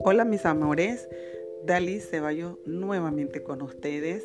Hola 0.00 0.24
mis 0.24 0.46
amores, 0.46 1.08
Dalí 1.64 2.00
Ceballos 2.00 2.56
nuevamente 2.64 3.42
con 3.42 3.60
ustedes. 3.62 4.24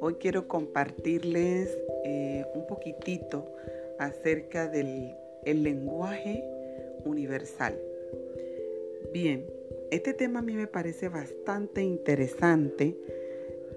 Hoy 0.00 0.14
quiero 0.14 0.46
compartirles 0.48 1.78
eh, 2.04 2.44
un 2.54 2.66
poquitito 2.66 3.50
acerca 3.98 4.68
del 4.68 5.16
lenguaje 5.46 6.44
universal. 7.04 7.80
Bien, 9.12 9.46
este 9.90 10.12
tema 10.12 10.40
a 10.40 10.42
mí 10.42 10.54
me 10.54 10.66
parece 10.66 11.08
bastante 11.08 11.82
interesante 11.82 12.96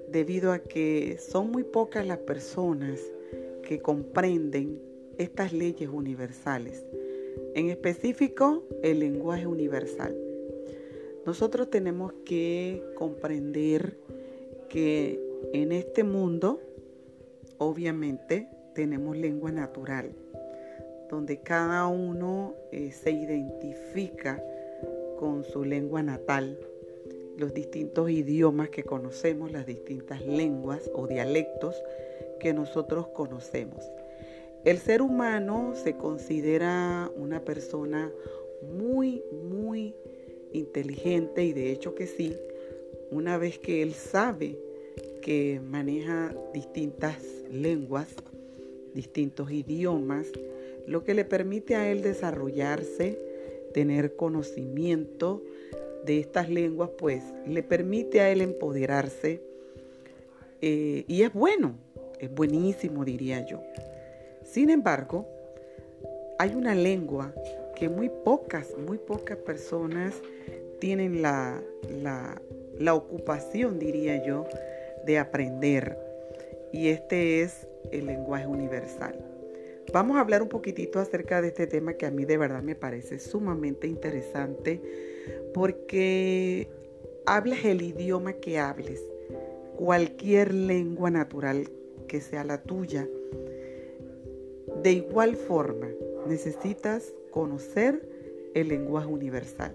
debido 0.10 0.52
a 0.52 0.60
que 0.60 1.18
son 1.20 1.52
muy 1.52 1.64
pocas 1.64 2.06
las 2.06 2.20
personas 2.20 3.00
que 3.64 3.80
comprenden 3.80 4.82
estas 5.18 5.54
leyes 5.54 5.90
universales. 5.90 6.84
En 7.58 7.72
específico, 7.72 8.62
el 8.84 9.00
lenguaje 9.00 9.48
universal. 9.48 10.16
Nosotros 11.26 11.72
tenemos 11.72 12.14
que 12.24 12.84
comprender 12.94 13.98
que 14.70 15.20
en 15.54 15.72
este 15.72 16.04
mundo, 16.04 16.62
obviamente, 17.58 18.48
tenemos 18.76 19.18
lengua 19.18 19.52
natural, 19.52 20.12
donde 21.10 21.40
cada 21.40 21.88
uno 21.88 22.54
eh, 22.72 22.92
se 22.92 23.10
identifica 23.10 24.40
con 25.18 25.44
su 25.44 25.66
lengua 25.66 26.04
natal, 26.04 26.60
los 27.40 27.56
distintos 27.56 28.12
idiomas 28.12 28.70
que 28.70 28.84
conocemos, 28.84 29.52
las 29.52 29.66
distintas 29.66 30.24
lenguas 30.24 30.92
o 30.94 31.08
dialectos 31.08 31.76
que 32.40 32.54
nosotros 32.54 33.08
conocemos. 33.08 33.84
El 34.64 34.80
ser 34.80 35.02
humano 35.02 35.74
se 35.76 35.96
considera 35.96 37.10
una 37.16 37.44
persona 37.44 38.12
muy, 38.62 39.24
muy 39.50 39.96
inteligente 40.52 41.46
y 41.46 41.54
de 41.54 41.72
hecho 41.72 41.96
que 41.96 42.08
sí, 42.08 42.36
una 43.12 43.38
vez 43.38 43.60
que 43.60 43.82
él 43.82 43.94
sabe 43.94 44.58
que 45.22 45.62
maneja 45.64 46.36
distintas 46.54 47.18
lenguas, 47.52 48.08
distintos 48.94 49.52
idiomas, 49.52 50.28
lo 50.86 51.04
que 51.04 51.14
le 51.14 51.26
permite 51.26 51.76
a 51.76 51.92
él 51.92 52.02
desarrollarse, 52.02 53.20
tener 53.74 54.16
conocimiento 54.16 55.44
de 56.06 56.20
estas 56.20 56.50
lenguas, 56.50 56.90
pues 56.98 57.24
le 57.46 57.64
permite 57.64 58.22
a 58.22 58.32
él 58.32 58.42
empoderarse 58.42 59.42
eh, 60.62 61.04
y 61.08 61.22
es 61.22 61.34
bueno, 61.34 61.76
es 62.20 62.34
buenísimo 62.34 63.06
diría 63.06 63.46
yo. 63.46 63.62
Sin 64.48 64.70
embargo, 64.70 65.28
hay 66.40 66.56
una 66.56 66.74
lengua 66.74 67.34
que 67.76 67.90
muy 67.90 68.10
pocas, 68.10 68.76
muy 68.78 68.98
pocas 68.98 69.38
personas 69.38 70.14
tienen 70.80 71.22
la, 71.22 71.62
la, 72.80 72.94
ocupación, 72.94 73.78
diría 73.78 74.26
yo, 74.26 74.46
de 75.06 75.20
aprender. 75.20 75.98
Y 76.72 76.88
este 76.88 77.42
es 77.42 77.68
el 77.92 78.06
lenguaje 78.06 78.48
universal. 78.48 79.20
Vamos 79.92 80.16
a 80.16 80.22
hablar 80.22 80.42
un 80.42 80.50
poquitito 80.50 81.00
acerca 81.00 81.42
de 81.42 81.50
este 81.50 81.68
tema 81.68 81.94
que 81.94 82.06
a 82.06 82.12
mí 82.12 82.24
de 82.24 82.38
verdad 82.38 82.64
me 82.64 82.76
parece 82.76 83.20
sumamente 83.20 83.88
interesante 83.88 84.82
porque 85.54 86.70
hables 87.26 87.66
el 87.66 87.82
idioma 87.82 88.34
que 88.34 88.60
hables, 88.60 89.04
cualquier 89.76 90.54
lengua 90.54 91.12
natural 91.12 91.70
que 92.08 92.22
sea 92.22 92.46
la 92.46 92.62
tuya. 92.62 93.08
De 94.84 94.92
igual 94.92 95.36
forma, 95.36 95.88
necesitas 96.28 97.14
conocer 97.32 98.08
el 98.54 98.70
lenguaje 98.70 99.08
universal 99.08 99.74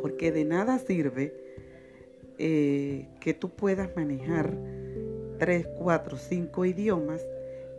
porque 0.00 0.32
de 0.32 0.44
nada 0.44 0.78
sirve 0.78 1.34
eh, 2.38 3.08
que 3.20 3.34
tú 3.34 3.50
puedas 3.50 3.94
manejar 3.96 4.56
tres, 5.38 5.66
cuatro, 5.78 6.16
cinco 6.16 6.64
idiomas 6.64 7.22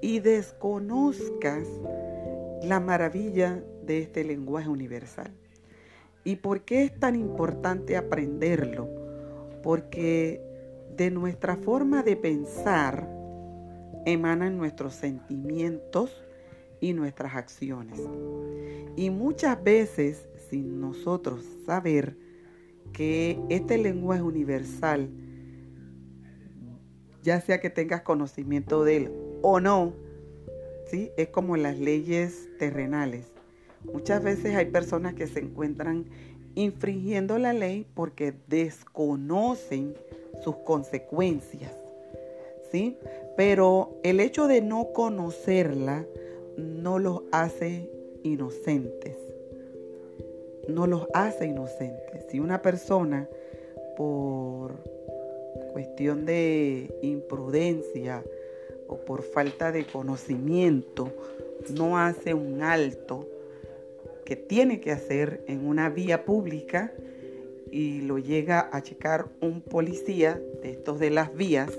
y 0.01 0.19
desconozcas 0.19 1.67
la 2.63 2.79
maravilla 2.79 3.63
de 3.85 3.99
este 3.99 4.23
lenguaje 4.23 4.69
universal. 4.69 5.31
¿Y 6.23 6.37
por 6.37 6.61
qué 6.61 6.83
es 6.83 6.99
tan 6.99 7.15
importante 7.15 7.97
aprenderlo? 7.97 8.87
Porque 9.63 10.41
de 10.95 11.09
nuestra 11.09 11.55
forma 11.55 12.03
de 12.03 12.15
pensar 12.15 13.07
emanan 14.05 14.57
nuestros 14.57 14.93
sentimientos 14.93 16.23
y 16.79 16.93
nuestras 16.93 17.35
acciones. 17.35 17.99
Y 18.95 19.09
muchas 19.09 19.63
veces 19.63 20.27
sin 20.49 20.81
nosotros 20.81 21.45
saber 21.65 22.17
que 22.91 23.39
este 23.49 23.77
lenguaje 23.77 24.21
universal, 24.21 25.09
ya 27.23 27.39
sea 27.39 27.61
que 27.61 27.69
tengas 27.69 28.01
conocimiento 28.01 28.83
de 28.83 28.97
él 28.97 29.11
o 29.41 29.59
no, 29.59 29.93
¿sí? 30.87 31.11
es 31.17 31.29
como 31.29 31.55
las 31.55 31.79
leyes 31.79 32.49
terrenales. 32.59 33.31
Muchas 33.85 34.21
veces 34.23 34.55
hay 34.55 34.65
personas 34.65 35.13
que 35.13 35.27
se 35.27 35.39
encuentran 35.39 36.05
infringiendo 36.55 37.37
la 37.37 37.53
ley 37.53 37.87
porque 37.93 38.33
desconocen 38.47 39.95
sus 40.43 40.57
consecuencias. 40.57 41.71
¿sí? 42.71 42.97
Pero 43.35 43.99
el 44.03 44.19
hecho 44.19 44.47
de 44.47 44.61
no 44.61 44.91
conocerla 44.93 46.05
no 46.57 46.99
los 46.99 47.23
hace 47.31 47.89
inocentes 48.23 49.17
no 50.67 50.87
los 50.87 51.07
hace 51.13 51.47
inocentes. 51.47 52.25
Si 52.29 52.39
una 52.39 52.61
persona 52.61 53.27
por 53.97 54.73
cuestión 55.73 56.25
de 56.25 56.93
imprudencia 57.01 58.23
o 58.87 58.97
por 58.97 59.23
falta 59.23 59.71
de 59.71 59.85
conocimiento 59.85 61.11
no 61.73 61.97
hace 61.97 62.33
un 62.33 62.61
alto 62.61 63.27
que 64.25 64.35
tiene 64.35 64.79
que 64.79 64.91
hacer 64.91 65.43
en 65.47 65.65
una 65.65 65.89
vía 65.89 66.25
pública 66.25 66.93
y 67.69 68.01
lo 68.01 68.17
llega 68.17 68.69
a 68.71 68.81
checar 68.81 69.27
un 69.41 69.61
policía 69.61 70.41
de 70.61 70.71
estos 70.71 70.99
de 70.99 71.09
las 71.09 71.33
vías, 71.35 71.71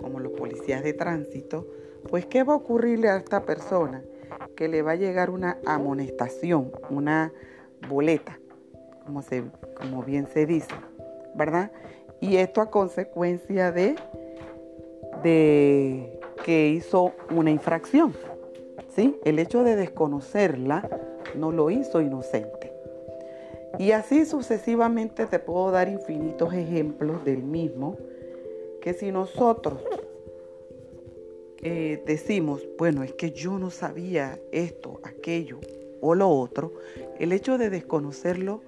como 0.00 0.20
los 0.20 0.32
policías 0.32 0.82
de 0.82 0.92
tránsito, 0.92 1.66
pues 2.08 2.26
¿qué 2.26 2.42
va 2.42 2.54
a 2.54 2.56
ocurrirle 2.56 3.08
a 3.08 3.16
esta 3.16 3.44
persona? 3.44 4.02
Que 4.56 4.68
le 4.68 4.82
va 4.82 4.92
a 4.92 4.96
llegar 4.96 5.30
una 5.30 5.58
amonestación, 5.66 6.72
una 6.90 7.32
boleta, 7.88 8.38
como, 9.04 9.22
se, 9.22 9.44
como 9.76 10.02
bien 10.02 10.26
se 10.26 10.46
dice, 10.46 10.74
¿verdad? 11.34 11.70
Y 12.20 12.36
esto 12.36 12.60
a 12.60 12.70
consecuencia 12.70 13.72
de, 13.72 13.96
de 15.22 16.20
que 16.44 16.68
hizo 16.68 17.12
una 17.34 17.50
infracción, 17.50 18.14
¿sí? 18.88 19.18
El 19.24 19.38
hecho 19.38 19.64
de 19.64 19.76
desconocerla 19.76 20.88
no 21.36 21.52
lo 21.52 21.70
hizo 21.70 22.00
inocente. 22.00 22.72
Y 23.78 23.92
así 23.92 24.24
sucesivamente 24.24 25.26
te 25.26 25.38
puedo 25.38 25.70
dar 25.70 25.88
infinitos 25.88 26.52
ejemplos 26.54 27.24
del 27.24 27.42
mismo, 27.42 27.96
que 28.80 28.94
si 28.94 29.10
nosotros 29.10 29.80
eh, 31.62 32.02
decimos, 32.06 32.66
bueno, 32.78 33.02
es 33.02 33.12
que 33.12 33.32
yo 33.32 33.58
no 33.58 33.70
sabía 33.70 34.40
esto, 34.52 35.00
aquello, 35.02 35.58
o 36.00 36.14
lo 36.14 36.28
otro, 36.28 36.72
el 37.18 37.32
hecho 37.32 37.58
de 37.58 37.70
desconocerlo 37.70 38.62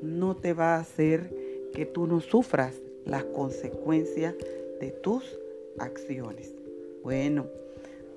no 0.00 0.36
te 0.36 0.52
va 0.54 0.76
a 0.76 0.80
hacer 0.80 1.30
que 1.74 1.86
tú 1.86 2.06
no 2.06 2.20
sufras 2.20 2.74
las 3.04 3.24
consecuencias 3.24 4.34
de 4.80 4.90
tus 4.90 5.38
acciones. 5.78 6.54
Bueno, 7.02 7.46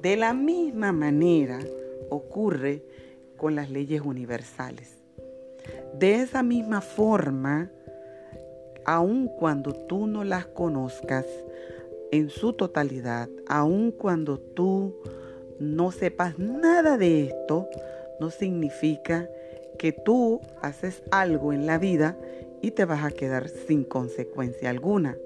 de 0.01 0.15
la 0.15 0.33
misma 0.33 0.91
manera 0.91 1.59
ocurre 2.09 2.83
con 3.37 3.55
las 3.55 3.69
leyes 3.69 4.01
universales. 4.01 4.97
De 5.97 6.15
esa 6.15 6.43
misma 6.43 6.81
forma, 6.81 7.71
aun 8.85 9.27
cuando 9.27 9.73
tú 9.73 10.07
no 10.07 10.23
las 10.23 10.45
conozcas 10.47 11.25
en 12.11 12.29
su 12.29 12.53
totalidad, 12.53 13.29
aun 13.47 13.91
cuando 13.91 14.39
tú 14.39 14.95
no 15.59 15.91
sepas 15.91 16.37
nada 16.39 16.97
de 16.97 17.25
esto, 17.25 17.67
no 18.19 18.29
significa 18.29 19.29
que 19.77 19.91
tú 19.91 20.41
haces 20.61 21.03
algo 21.11 21.53
en 21.53 21.65
la 21.65 21.77
vida 21.77 22.17
y 22.61 22.71
te 22.71 22.85
vas 22.85 23.03
a 23.03 23.11
quedar 23.11 23.49
sin 23.49 23.83
consecuencia 23.83 24.69
alguna. 24.69 25.17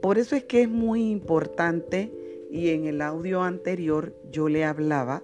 Por 0.00 0.18
eso 0.18 0.36
es 0.36 0.44
que 0.44 0.62
es 0.62 0.68
muy 0.68 1.10
importante 1.10 2.12
y 2.50 2.70
en 2.70 2.86
el 2.86 3.02
audio 3.02 3.42
anterior 3.42 4.14
yo 4.30 4.48
le 4.48 4.64
hablaba 4.64 5.22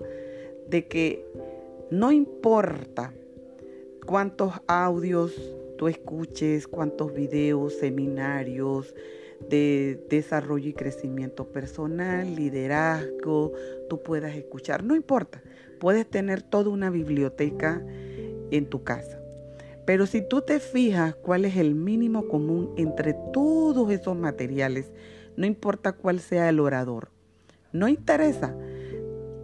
de 0.68 0.86
que 0.86 1.24
no 1.90 2.12
importa 2.12 3.12
cuántos 4.06 4.52
audios 4.66 5.34
tú 5.78 5.88
escuches, 5.88 6.68
cuántos 6.68 7.14
videos, 7.14 7.72
seminarios 7.72 8.94
de 9.48 10.04
desarrollo 10.10 10.68
y 10.68 10.74
crecimiento 10.74 11.46
personal, 11.46 12.36
liderazgo, 12.36 13.52
tú 13.88 14.02
puedas 14.02 14.36
escuchar, 14.36 14.84
no 14.84 14.94
importa 14.94 15.40
puedes 15.78 16.08
tener 16.08 16.42
toda 16.42 16.70
una 16.70 16.90
biblioteca 16.90 17.82
en 18.50 18.66
tu 18.66 18.82
casa. 18.82 19.18
Pero 19.84 20.06
si 20.06 20.20
tú 20.20 20.42
te 20.42 20.60
fijas 20.60 21.14
cuál 21.14 21.44
es 21.44 21.56
el 21.56 21.74
mínimo 21.74 22.28
común 22.28 22.74
entre 22.76 23.14
todos 23.32 23.90
esos 23.90 24.16
materiales, 24.16 24.90
no 25.36 25.46
importa 25.46 25.92
cuál 25.92 26.20
sea 26.20 26.48
el 26.48 26.60
orador, 26.60 27.08
no 27.72 27.88
interesa. 27.88 28.54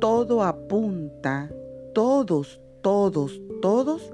Todo 0.00 0.42
apunta, 0.42 1.50
todos, 1.94 2.60
todos, 2.82 3.40
todos 3.62 4.10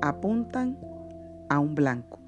apuntan 0.00 0.78
a 1.48 1.58
un 1.58 1.74
blanco. 1.74 2.18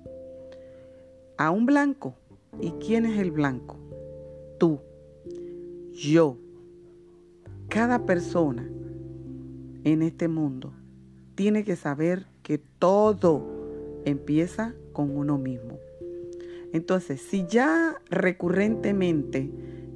A 1.36 1.50
un 1.50 1.66
blanco. 1.66 2.14
¿Y 2.60 2.70
quién 2.72 3.06
es 3.06 3.18
el 3.18 3.30
blanco? 3.30 3.76
Tú, 4.58 4.80
yo, 5.92 6.36
cada 7.68 8.06
persona 8.06 8.68
en 9.84 10.02
este 10.02 10.28
mundo 10.28 10.72
tiene 11.34 11.64
que 11.64 11.76
saber 11.76 12.26
que 12.42 12.58
todo 12.58 13.44
empieza 14.04 14.74
con 14.92 15.16
uno 15.16 15.38
mismo. 15.38 15.78
Entonces, 16.72 17.20
si 17.20 17.46
ya 17.46 18.00
recurrentemente 18.10 19.50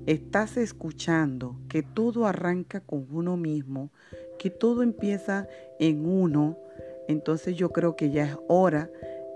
estás 0.07 0.57
escuchando 0.57 1.57
que 1.69 1.83
todo 1.83 2.27
arranca 2.27 2.81
con 2.81 3.07
uno 3.11 3.37
mismo, 3.37 3.91
que 4.39 4.51
todo 4.51 4.83
empieza 4.83 5.49
en 5.79 6.07
uno, 6.07 6.57
entonces 7.09 7.57
yo 7.57 7.71
creo 7.71 7.97
que 7.97 8.11
ya 8.11 8.25
es 8.25 8.37
hora 8.49 8.91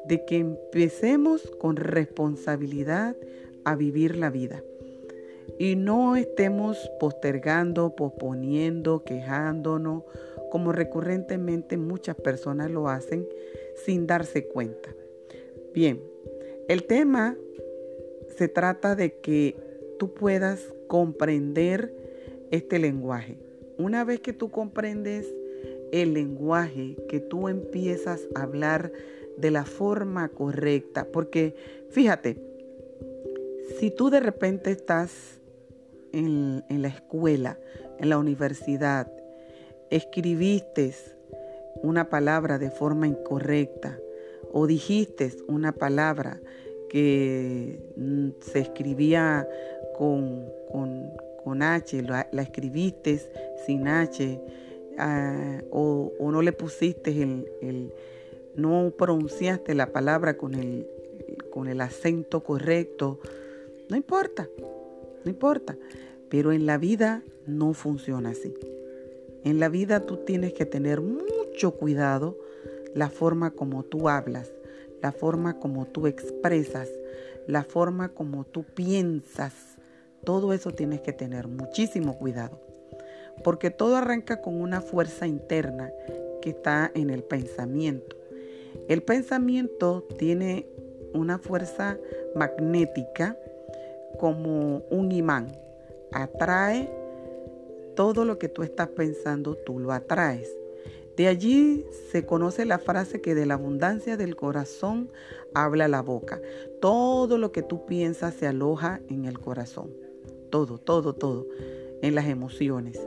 de 0.09 0.25
que 0.25 0.39
empecemos 0.39 1.43
con 1.59 1.77
responsabilidad 1.77 3.17
a 3.65 3.75
vivir 3.75 4.17
la 4.17 4.31
vida 4.31 4.63
y 5.59 5.77
no 5.77 6.17
estemos 6.17 6.91
postergando, 7.01 7.95
posponiendo, 7.97 9.05
quejándonos, 9.05 10.05
como 10.51 10.73
recurrentemente 10.73 11.77
muchas 11.77 12.17
personas 12.17 12.71
lo 12.71 12.89
hacen 12.89 13.27
sin 13.85 14.07
darse 14.07 14.47
cuenta. 14.47 14.95
Bien, 15.75 16.01
el 16.69 16.85
tema 16.85 17.37
se 18.37 18.49
trata 18.49 18.95
de 18.95 19.15
que 19.15 19.57
tú 19.99 20.15
puedas 20.15 20.73
comprender 20.89 21.93
este 22.51 22.79
lenguaje. 22.79 23.39
Una 23.79 24.05
vez 24.05 24.21
que 24.21 24.33
tú 24.33 24.51
comprendes 24.51 25.27
el 25.93 26.15
lenguaje, 26.15 26.97
que 27.09 27.21
tú 27.21 27.49
empiezas 27.49 28.27
a 28.35 28.43
hablar 28.43 28.93
de 29.37 29.51
la 29.51 29.65
forma 29.65 30.29
correcta, 30.29 31.07
porque 31.13 31.55
fíjate, 31.91 32.39
si 33.79 33.91
tú 33.91 34.11
de 34.11 34.21
repente 34.21 34.71
estás 34.71 35.41
en, 36.13 36.65
la 36.69 36.89
escuela, 36.89 37.59
en 37.99 38.09
la 38.09 38.19
universidad, 38.19 39.13
escribiste 39.91 40.95
una 41.83 42.09
palabra 42.09 42.59
de 42.59 42.71
forma 42.71 43.07
incorrecta 43.07 43.99
o 44.53 44.67
dijiste 44.67 45.33
una 45.49 45.73
palabra 45.73 46.41
que 46.89 47.93
mm, 47.97 48.29
se 48.41 48.61
escribía 48.61 49.47
con, 49.97 50.47
con, 50.73 51.63
H, 51.63 52.03
la, 52.03 52.29
escribiste 52.33 53.21
sin 53.67 53.87
H, 53.87 54.41
ah, 54.99 55.61
o, 55.71 56.13
no 56.21 56.43
le 56.43 56.53
pusiste 56.53 57.11
el, 57.11 57.93
no 58.57 58.93
pronunciaste 58.97 59.75
la 59.75 59.93
palabra 59.93 60.37
con 60.37 60.55
el, 60.55 60.87
con 61.51 61.69
el 61.69 61.81
acento 61.81 62.43
correcto, 62.43 63.21
no 63.89 63.97
importa, 63.97 64.49
no 65.25 65.31
importa. 65.31 65.77
Pero 66.29 66.53
en 66.53 66.67
la 66.67 66.79
vida 66.79 67.23
no 67.47 67.73
funciona 67.73 68.31
así. 68.31 68.53
En 69.45 69.61
la 69.61 69.69
vida 69.69 70.01
tú 70.01 70.19
tienes 70.19 70.53
que 70.55 70.67
tener 70.67 71.01
mucho 71.01 71.73
cuidado 71.73 72.37
la 72.95 73.11
forma 73.11 73.53
como 73.53 73.85
tú 73.85 74.09
hablas, 74.09 74.51
la 75.03 75.13
forma 75.13 75.61
como 75.61 75.87
tú 75.87 76.07
expresas, 76.07 76.89
la 77.47 77.63
forma 77.63 78.09
como 78.09 78.45
tú 78.45 78.65
piensas. 78.65 79.53
Todo 80.25 80.53
eso 80.53 80.73
tienes 80.73 81.01
que 81.03 81.13
tener 81.13 81.47
muchísimo 81.47 82.19
cuidado. 82.19 82.61
Porque 83.45 83.71
todo 83.71 83.97
arranca 83.97 84.41
con 84.41 84.61
una 84.61 84.81
fuerza 84.81 85.27
interna 85.27 85.93
que 86.43 86.51
está 86.51 86.91
en 86.95 87.11
el 87.11 87.23
pensamiento. 87.23 88.17
El 88.89 89.03
pensamiento 89.03 90.07
tiene 90.19 90.67
una 91.13 91.39
fuerza 91.39 91.99
magnética 92.35 93.39
como 94.19 94.79
un 94.91 95.13
imán. 95.13 95.57
Atrae 96.13 96.91
todo 97.95 98.25
lo 98.25 98.39
que 98.39 98.49
tú 98.49 98.63
estás 98.63 98.89
pensando, 98.89 99.55
tú 99.55 99.79
lo 99.79 99.93
atraes. 99.93 100.51
De 101.17 101.29
allí 101.29 101.87
se 102.13 102.27
conoce 102.27 102.67
la 102.67 102.79
frase 102.79 103.23
que 103.23 103.35
de 103.35 103.47
la 103.47 103.55
abundancia 103.55 104.19
del 104.19 104.37
corazón 104.37 105.11
habla 105.55 105.89
la 105.89 106.03
boca. 106.03 106.43
Todo 106.81 107.39
lo 107.39 107.53
que 107.53 107.63
tú 107.63 107.87
piensas 107.87 108.35
se 108.35 108.47
aloja 108.47 109.01
en 109.09 109.25
el 109.25 109.39
corazón. 109.39 109.97
Todo, 110.51 110.77
todo, 110.79 111.15
todo. 111.15 111.47
En 112.03 112.15
las 112.15 112.27
emociones. 112.27 113.01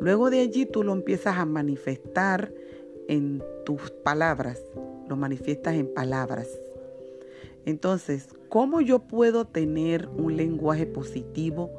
Luego 0.00 0.30
de 0.30 0.40
allí 0.40 0.66
tú 0.66 0.84
lo 0.84 0.92
empiezas 0.92 1.36
a 1.36 1.44
manifestar 1.44 2.52
en 3.08 3.42
tus 3.64 3.90
palabras. 3.90 4.62
Lo 5.08 5.16
manifiestas 5.16 5.74
en 5.74 5.92
palabras. 5.92 6.48
Entonces, 7.64 8.28
¿cómo 8.48 8.80
yo 8.80 9.00
puedo 9.00 9.46
tener 9.46 10.08
un 10.08 10.36
lenguaje 10.36 10.86
positivo 10.86 11.70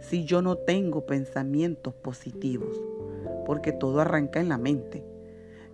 si 0.00 0.24
yo 0.24 0.42
no 0.42 0.56
tengo 0.56 1.06
pensamientos 1.06 1.94
positivos? 1.94 2.80
Porque 3.46 3.72
todo 3.72 4.00
arranca 4.00 4.40
en 4.40 4.48
la 4.48 4.58
mente. 4.58 5.04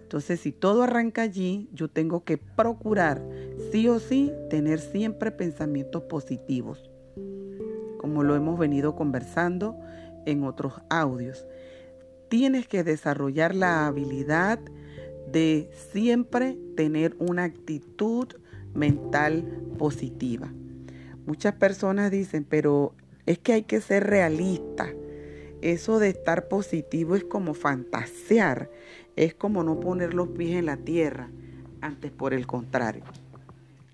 Entonces, 0.02 0.40
si 0.40 0.50
todo 0.50 0.82
arranca 0.82 1.22
allí, 1.22 1.68
yo 1.72 1.88
tengo 1.88 2.24
que 2.24 2.36
procurar, 2.36 3.22
sí 3.70 3.88
o 3.88 4.00
sí, 4.00 4.32
tener 4.48 4.80
siempre 4.80 5.30
pensamientos 5.30 6.02
positivos, 6.02 6.90
como 7.98 8.24
lo 8.24 8.34
hemos 8.34 8.58
venido 8.58 8.96
conversando 8.96 9.76
en 10.26 10.42
otros 10.42 10.74
audios. 10.88 11.46
Tienes 12.28 12.66
que 12.66 12.82
desarrollar 12.82 13.54
la 13.54 13.86
habilidad 13.86 14.58
de 15.32 15.70
siempre 15.92 16.56
tener 16.76 17.16
una 17.18 17.44
actitud 17.44 18.28
mental 18.74 19.44
positiva. 19.78 20.52
Muchas 21.26 21.54
personas 21.54 22.10
dicen, 22.10 22.44
pero 22.48 22.94
es 23.26 23.38
que 23.38 23.52
hay 23.52 23.62
que 23.62 23.80
ser 23.80 24.06
realista. 24.06 24.88
Eso 25.60 25.98
de 25.98 26.08
estar 26.08 26.48
positivo 26.48 27.16
es 27.16 27.24
como 27.24 27.54
fantasear, 27.54 28.70
es 29.16 29.34
como 29.34 29.62
no 29.62 29.78
poner 29.78 30.14
los 30.14 30.28
pies 30.28 30.56
en 30.56 30.66
la 30.66 30.78
tierra. 30.78 31.30
Antes 31.80 32.10
por 32.10 32.34
el 32.34 32.46
contrario. 32.46 33.04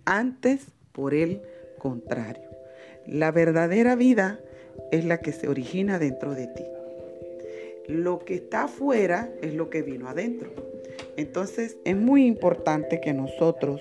Antes 0.05 0.66
por 0.93 1.14
el 1.14 1.43
contrario. 1.78 2.49
La 3.07 3.31
verdadera 3.31 3.95
vida 3.95 4.40
es 4.90 5.05
la 5.05 5.19
que 5.19 5.33
se 5.33 5.49
origina 5.49 5.99
dentro 5.99 6.35
de 6.35 6.47
ti. 6.49 6.64
Lo 7.88 8.21
que 8.21 8.35
está 8.35 8.64
afuera 8.64 9.31
es 9.43 9.55
lo 9.55 9.71
que 9.71 9.83
vino 9.83 10.09
adentro. 10.09 10.75
Entonces 11.16 11.78
es 11.85 11.96
muy 11.96 12.26
importante 12.26 13.00
que 13.00 13.12
nosotros 13.12 13.80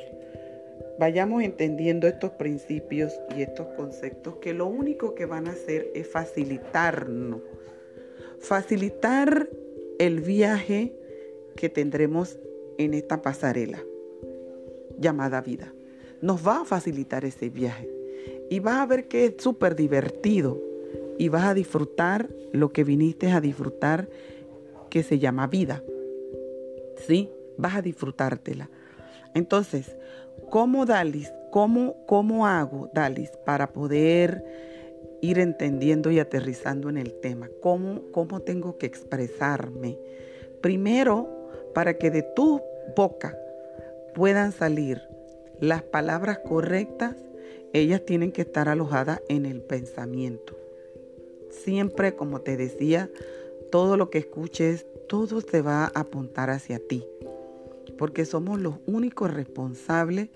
vayamos 0.97 1.43
entendiendo 1.43 2.07
estos 2.07 2.31
principios 2.31 3.13
y 3.35 3.41
estos 3.41 3.67
conceptos 3.75 4.37
que 4.37 4.53
lo 4.53 4.67
único 4.67 5.15
que 5.15 5.25
van 5.25 5.47
a 5.47 5.51
hacer 5.51 5.91
es 5.93 6.07
facilitarnos, 6.07 7.41
facilitar 8.39 9.49
el 9.99 10.21
viaje 10.21 10.95
que 11.55 11.69
tendremos 11.69 12.39
en 12.77 12.93
esta 12.93 13.21
pasarela 13.21 13.83
llamada 14.97 15.41
vida. 15.41 15.73
Nos 16.21 16.45
va 16.45 16.61
a 16.61 16.65
facilitar 16.65 17.25
ese 17.25 17.49
viaje 17.49 17.89
y 18.49 18.59
vas 18.59 18.75
a 18.75 18.85
ver 18.85 19.07
que 19.07 19.25
es 19.25 19.33
súper 19.37 19.75
divertido 19.75 20.61
y 21.17 21.29
vas 21.29 21.45
a 21.45 21.53
disfrutar 21.53 22.29
lo 22.51 22.71
que 22.71 22.83
viniste 22.83 23.31
a 23.31 23.41
disfrutar 23.41 24.07
que 24.89 25.03
se 25.03 25.19
llama 25.19 25.47
vida. 25.47 25.83
¿Sí? 26.97 27.29
Vas 27.57 27.75
a 27.75 27.81
disfrutártela. 27.81 28.69
Entonces, 29.33 29.95
¿Cómo, 30.49 30.85
Dalis? 30.85 31.33
¿Cómo, 31.51 32.05
cómo 32.05 32.45
hago, 32.45 32.89
Dalis, 32.93 33.31
para 33.45 33.73
poder 33.73 34.43
ir 35.21 35.39
entendiendo 35.39 36.11
y 36.11 36.19
aterrizando 36.19 36.89
en 36.89 36.97
el 36.97 37.13
tema? 37.19 37.49
¿Cómo, 37.61 38.03
¿Cómo 38.11 38.41
tengo 38.41 38.77
que 38.77 38.85
expresarme? 38.85 39.97
Primero, 40.61 41.49
para 41.73 41.97
que 41.97 42.11
de 42.11 42.21
tu 42.21 42.61
boca 42.95 43.37
puedan 44.13 44.51
salir 44.51 45.01
las 45.59 45.83
palabras 45.83 46.39
correctas, 46.39 47.15
ellas 47.73 48.05
tienen 48.05 48.31
que 48.31 48.43
estar 48.43 48.69
alojadas 48.69 49.21
en 49.27 49.45
el 49.45 49.61
pensamiento. 49.61 50.55
Siempre, 51.49 52.15
como 52.15 52.41
te 52.41 52.55
decía, 52.55 53.09
todo 53.71 53.97
lo 53.97 54.09
que 54.09 54.19
escuches, 54.19 54.85
todo 55.07 55.41
se 55.41 55.61
va 55.61 55.85
a 55.85 55.91
apuntar 55.99 56.49
hacia 56.49 56.79
ti 56.79 57.03
porque 57.97 58.25
somos 58.25 58.59
los 58.59 58.75
únicos 58.85 59.33
responsables 59.33 60.29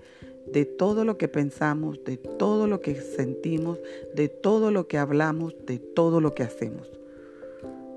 de 0.46 0.64
todo 0.64 1.04
lo 1.04 1.18
que 1.18 1.28
pensamos, 1.28 2.02
de 2.04 2.16
todo 2.16 2.66
lo 2.66 2.80
que 2.80 3.00
sentimos, 3.00 3.78
de 4.14 4.28
todo 4.28 4.70
lo 4.70 4.88
que 4.88 4.98
hablamos, 4.98 5.54
de 5.66 5.78
todo 5.78 6.20
lo 6.20 6.34
que 6.34 6.42
hacemos. 6.42 6.90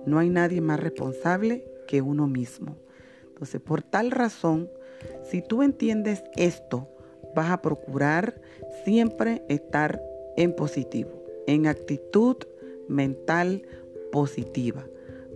No 0.05 0.19
hay 0.19 0.29
nadie 0.29 0.61
más 0.61 0.79
responsable 0.79 1.65
que 1.87 2.01
uno 2.01 2.27
mismo. 2.27 2.75
Entonces, 3.27 3.61
por 3.61 3.81
tal 3.81 4.11
razón, 4.11 4.69
si 5.23 5.41
tú 5.41 5.63
entiendes 5.63 6.23
esto, 6.35 6.87
vas 7.35 7.49
a 7.49 7.61
procurar 7.61 8.39
siempre 8.85 9.43
estar 9.49 10.01
en 10.35 10.55
positivo, 10.55 11.23
en 11.47 11.67
actitud 11.67 12.37
mental 12.87 13.63
positiva, 14.11 14.85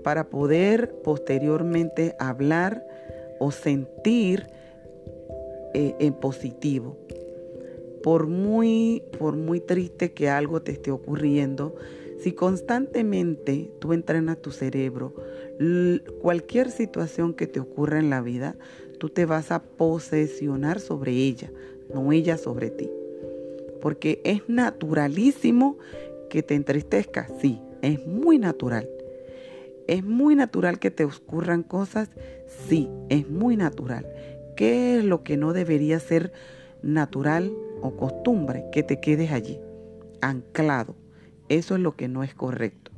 para 0.08 0.30
poder 0.30 1.02
posteriormente 1.04 2.16
hablar 2.18 2.82
o 3.42 3.52
sentir 3.52 4.48
eh, 5.74 5.96
en 6.00 6.14
positivo. 6.14 6.98
Por 8.04 8.28
muy, 8.28 9.04
por 9.20 9.36
muy 9.36 9.60
triste 9.60 10.14
que 10.14 10.30
algo 10.30 10.62
te 10.62 10.72
esté 10.72 10.92
ocurriendo, 10.92 11.76
si 12.20 12.32
constantemente 12.32 13.70
tú 13.80 13.92
entrenas 13.92 14.42
tu 14.42 14.52
cerebro, 14.52 15.14
cualquier 16.22 16.72
situación 16.72 17.34
que 17.34 17.46
te 17.46 17.60
ocurra 17.60 18.00
en 18.00 18.10
la 18.10 18.22
vida, 18.22 18.56
tú 19.00 19.10
te 19.10 19.26
vas 19.26 19.52
a 19.52 19.62
posesionar 19.62 20.80
sobre 20.80 21.12
ella, 21.12 21.52
no 21.94 22.14
ella 22.14 22.38
sobre 22.38 22.70
ti. 22.70 22.90
Porque 23.82 24.22
es 24.24 24.48
naturalísimo 24.48 25.78
que 26.30 26.44
te 26.44 26.56
entristezca, 26.56 27.28
sí, 27.42 27.60
es 27.82 28.08
muy 28.08 28.38
natural. 28.38 28.88
Es 29.88 30.04
muy 30.04 30.36
natural 30.36 30.80
que 30.80 30.92
te 30.92 31.06
ocurran 31.06 31.64
cosas, 31.64 32.10
sí, 32.68 32.90
es 33.08 33.30
muy 33.30 33.56
natural. 33.56 34.06
¿Qué 34.58 34.98
es 34.98 35.06
lo 35.06 35.24
que 35.24 35.38
no 35.38 35.54
debería 35.54 36.00
ser 36.00 36.34
natural 36.84 37.54
o 37.82 37.96
costumbre? 37.96 38.66
Que 38.74 38.84
te 38.84 39.00
quedes 39.00 39.32
allí, 39.32 39.60
anclado. 40.22 40.96
Eso 41.48 41.76
es 41.76 41.82
lo 41.82 41.96
que 41.96 42.10
no 42.10 42.24
es 42.24 42.34
correcto. 42.34 42.92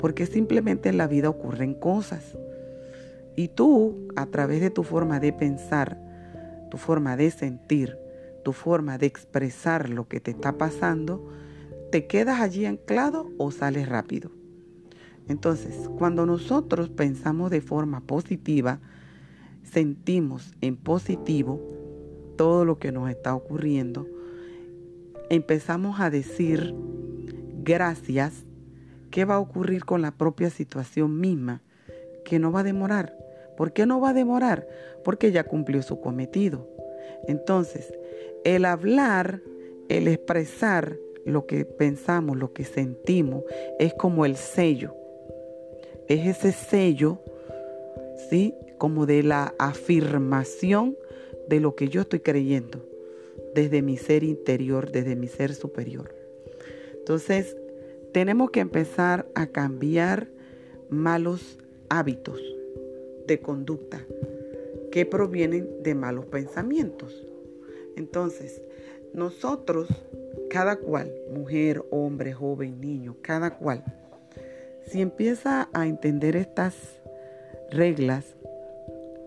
Porque 0.00 0.26
simplemente 0.26 0.88
en 0.88 0.96
la 0.96 1.06
vida 1.06 1.28
ocurren 1.28 1.74
cosas. 1.74 2.36
Y 3.36 3.48
tú, 3.48 4.08
a 4.16 4.26
través 4.26 4.60
de 4.60 4.70
tu 4.70 4.82
forma 4.82 5.20
de 5.20 5.32
pensar, 5.32 5.96
tu 6.70 6.76
forma 6.76 7.16
de 7.16 7.30
sentir, 7.30 7.96
tu 8.42 8.52
forma 8.52 8.98
de 8.98 9.06
expresar 9.06 9.88
lo 9.88 10.08
que 10.08 10.18
te 10.18 10.32
está 10.32 10.58
pasando, 10.58 11.28
te 11.92 12.06
quedas 12.06 12.40
allí 12.40 12.66
anclado 12.66 13.30
o 13.38 13.52
sales 13.52 13.88
rápido. 13.88 14.39
Entonces, 15.30 15.88
cuando 15.96 16.26
nosotros 16.26 16.88
pensamos 16.88 17.52
de 17.52 17.60
forma 17.60 18.00
positiva, 18.00 18.80
sentimos 19.62 20.54
en 20.60 20.76
positivo 20.76 21.60
todo 22.36 22.64
lo 22.64 22.80
que 22.80 22.90
nos 22.90 23.08
está 23.08 23.36
ocurriendo, 23.36 24.08
empezamos 25.28 26.00
a 26.00 26.10
decir 26.10 26.74
gracias, 27.62 28.42
¿qué 29.12 29.24
va 29.24 29.36
a 29.36 29.38
ocurrir 29.38 29.84
con 29.84 30.02
la 30.02 30.10
propia 30.10 30.50
situación 30.50 31.20
misma? 31.20 31.62
Que 32.24 32.40
no 32.40 32.50
va 32.50 32.60
a 32.60 32.64
demorar. 32.64 33.16
¿Por 33.56 33.72
qué 33.72 33.86
no 33.86 34.00
va 34.00 34.08
a 34.10 34.14
demorar? 34.14 34.66
Porque 35.04 35.30
ya 35.30 35.44
cumplió 35.44 35.80
su 35.82 36.00
cometido. 36.00 36.68
Entonces, 37.28 37.94
el 38.42 38.64
hablar, 38.64 39.42
el 39.88 40.08
expresar 40.08 40.96
lo 41.24 41.46
que 41.46 41.64
pensamos, 41.64 42.36
lo 42.36 42.52
que 42.52 42.64
sentimos, 42.64 43.44
es 43.78 43.94
como 43.94 44.24
el 44.24 44.34
sello. 44.34 44.96
Es 46.10 46.26
ese 46.26 46.50
sello, 46.50 47.20
¿sí? 48.28 48.52
Como 48.78 49.06
de 49.06 49.22
la 49.22 49.54
afirmación 49.60 50.96
de 51.48 51.60
lo 51.60 51.76
que 51.76 51.86
yo 51.86 52.00
estoy 52.00 52.18
creyendo 52.18 52.84
desde 53.54 53.80
mi 53.80 53.96
ser 53.96 54.24
interior, 54.24 54.90
desde 54.90 55.14
mi 55.14 55.28
ser 55.28 55.54
superior. 55.54 56.12
Entonces, 56.94 57.56
tenemos 58.10 58.50
que 58.50 58.58
empezar 58.58 59.28
a 59.36 59.46
cambiar 59.46 60.26
malos 60.88 61.60
hábitos 61.88 62.42
de 63.28 63.38
conducta 63.38 64.04
que 64.90 65.06
provienen 65.06 65.80
de 65.84 65.94
malos 65.94 66.26
pensamientos. 66.26 67.24
Entonces, 67.94 68.60
nosotros, 69.14 69.86
cada 70.50 70.74
cual, 70.74 71.14
mujer, 71.32 71.84
hombre, 71.92 72.32
joven, 72.32 72.80
niño, 72.80 73.16
cada 73.22 73.56
cual, 73.56 73.84
si 74.90 75.00
empieza 75.00 75.68
a 75.72 75.86
entender 75.86 76.34
estas 76.34 76.74
reglas 77.70 78.24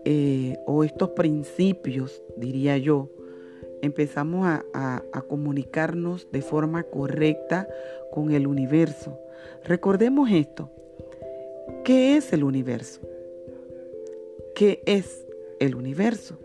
eh, 0.04 0.58
o 0.66 0.84
estos 0.84 1.10
principios, 1.10 2.22
diría 2.36 2.76
yo, 2.76 3.08
empezamos 3.80 4.46
a, 4.46 5.02
comunicarnos 5.28 6.30
de 6.30 6.42
forma 6.42 6.82
correcta 6.82 7.66
con 8.12 8.32
el 8.32 8.46
universo. 8.46 9.18
Recordemos 9.64 10.30
esto. 10.30 10.70
¿Qué 11.82 12.16
es 12.16 12.32
el 12.34 12.44
universo? 12.44 13.00
¿Qué 14.54 14.82
es 14.84 15.26
el 15.60 15.74
universo? 15.74 16.38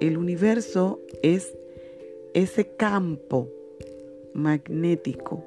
El 0.00 0.18
universo 0.18 1.00
es 1.22 1.56
ese 2.34 2.66
campo 2.66 3.48
magnético 4.32 5.44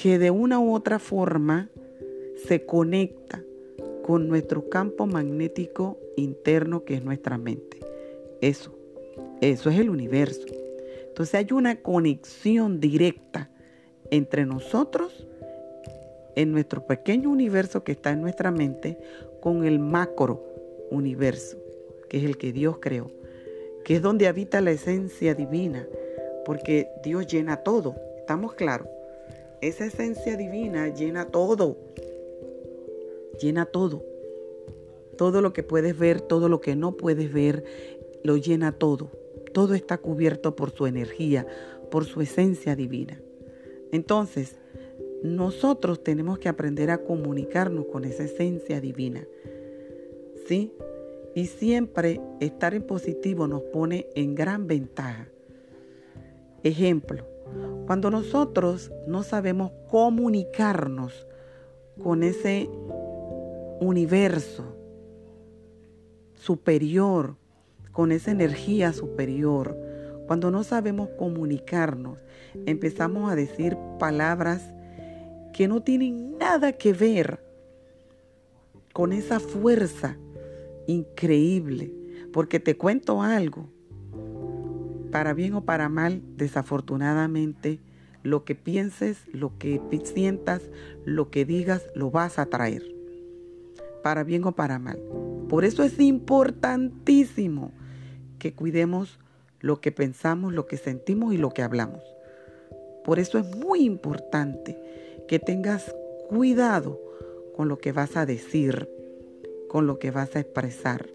que 0.00 0.18
de 0.18 0.30
una 0.30 0.58
u 0.58 0.74
otra 0.74 0.98
forma 0.98 1.68
se 2.46 2.64
conecta 2.64 3.44
con 4.02 4.28
nuestro 4.28 4.70
campo 4.70 5.06
magnético 5.06 5.98
interno 6.16 6.86
que 6.86 6.94
es 6.94 7.04
nuestra 7.04 7.36
mente. 7.36 7.80
Eso. 8.40 8.74
Eso 9.42 9.68
es 9.68 9.78
el 9.78 9.90
universo. 9.90 10.46
Entonces 11.06 11.34
hay 11.34 11.48
una 11.52 11.82
conexión 11.82 12.80
directa 12.80 13.50
entre 14.10 14.46
nosotros, 14.46 15.26
en 16.34 16.50
nuestro 16.50 16.86
pequeño 16.86 17.28
universo 17.28 17.84
que 17.84 17.92
está 17.92 18.12
en 18.12 18.22
nuestra 18.22 18.50
mente, 18.50 18.96
con 19.42 19.66
el 19.66 19.80
macro 19.80 20.42
universo, 20.90 21.58
que 22.08 22.16
es 22.16 22.24
el 22.24 22.38
que 22.38 22.52
Dios 22.54 22.78
creó, 22.80 23.10
que 23.84 23.96
es 23.96 24.02
donde 24.02 24.28
habita 24.28 24.62
la 24.62 24.70
esencia 24.70 25.34
divina, 25.34 25.86
porque 26.46 26.88
Dios 27.04 27.26
llena 27.26 27.58
todo, 27.58 27.96
¿estamos 28.16 28.54
claros? 28.54 28.88
Esa 29.60 29.84
esencia 29.84 30.38
divina 30.38 30.88
llena 30.88 31.26
todo, 31.26 31.76
llena 33.38 33.66
todo. 33.66 34.02
Todo 35.18 35.42
lo 35.42 35.52
que 35.52 35.62
puedes 35.62 35.98
ver, 35.98 36.22
todo 36.22 36.48
lo 36.48 36.62
que 36.62 36.76
no 36.76 36.96
puedes 36.96 37.30
ver, 37.30 37.64
lo 38.22 38.38
llena 38.38 38.72
todo. 38.72 39.10
Todo 39.52 39.74
está 39.74 39.98
cubierto 39.98 40.56
por 40.56 40.70
su 40.70 40.86
energía, 40.86 41.46
por 41.90 42.06
su 42.06 42.22
esencia 42.22 42.74
divina. 42.74 43.20
Entonces, 43.92 44.56
nosotros 45.22 46.02
tenemos 46.02 46.38
que 46.38 46.48
aprender 46.48 46.90
a 46.90 47.04
comunicarnos 47.04 47.84
con 47.86 48.06
esa 48.06 48.24
esencia 48.24 48.80
divina. 48.80 49.26
¿Sí? 50.46 50.72
Y 51.34 51.46
siempre 51.46 52.18
estar 52.40 52.72
en 52.72 52.82
positivo 52.84 53.46
nos 53.46 53.60
pone 53.62 54.06
en 54.14 54.34
gran 54.34 54.66
ventaja. 54.66 55.28
Ejemplo, 56.62 57.29
cuando 57.86 58.10
nosotros 58.10 58.92
no 59.06 59.22
sabemos 59.22 59.72
comunicarnos 59.88 61.26
con 62.02 62.22
ese 62.22 62.68
universo 63.80 64.76
superior, 66.34 67.36
con 67.92 68.12
esa 68.12 68.30
energía 68.30 68.92
superior, 68.92 69.76
cuando 70.26 70.50
no 70.50 70.62
sabemos 70.62 71.08
comunicarnos, 71.18 72.24
empezamos 72.66 73.30
a 73.30 73.34
decir 73.34 73.76
palabras 73.98 74.62
que 75.52 75.66
no 75.66 75.82
tienen 75.82 76.38
nada 76.38 76.72
que 76.72 76.92
ver 76.92 77.44
con 78.92 79.12
esa 79.12 79.40
fuerza 79.40 80.16
increíble. 80.86 81.92
Porque 82.32 82.60
te 82.60 82.76
cuento 82.76 83.22
algo, 83.22 83.68
para 85.10 85.34
bien 85.34 85.54
o 85.54 85.64
para 85.64 85.88
mal, 85.88 86.22
desafortunadamente, 86.36 87.80
lo 88.22 88.44
que 88.44 88.54
pienses, 88.54 89.18
lo 89.32 89.58
que 89.58 89.80
sientas, 90.04 90.62
lo 91.04 91.30
que 91.30 91.44
digas, 91.44 91.82
lo 91.94 92.10
vas 92.10 92.38
a 92.38 92.46
traer. 92.46 92.82
Para 94.02 94.24
bien 94.24 94.44
o 94.44 94.52
para 94.52 94.78
mal. 94.78 95.00
Por 95.48 95.64
eso 95.64 95.82
es 95.82 95.98
importantísimo 95.98 97.72
que 98.38 98.54
cuidemos 98.54 99.18
lo 99.60 99.80
que 99.80 99.92
pensamos, 99.92 100.52
lo 100.52 100.66
que 100.66 100.76
sentimos 100.76 101.34
y 101.34 101.38
lo 101.38 101.50
que 101.50 101.62
hablamos. 101.62 102.02
Por 103.04 103.18
eso 103.18 103.38
es 103.38 103.56
muy 103.56 103.80
importante 103.80 104.78
que 105.28 105.38
tengas 105.38 105.94
cuidado 106.28 107.00
con 107.56 107.68
lo 107.68 107.78
que 107.78 107.92
vas 107.92 108.16
a 108.16 108.26
decir, 108.26 108.88
con 109.68 109.86
lo 109.86 109.98
que 109.98 110.10
vas 110.10 110.36
a 110.36 110.40
expresar. 110.40 111.06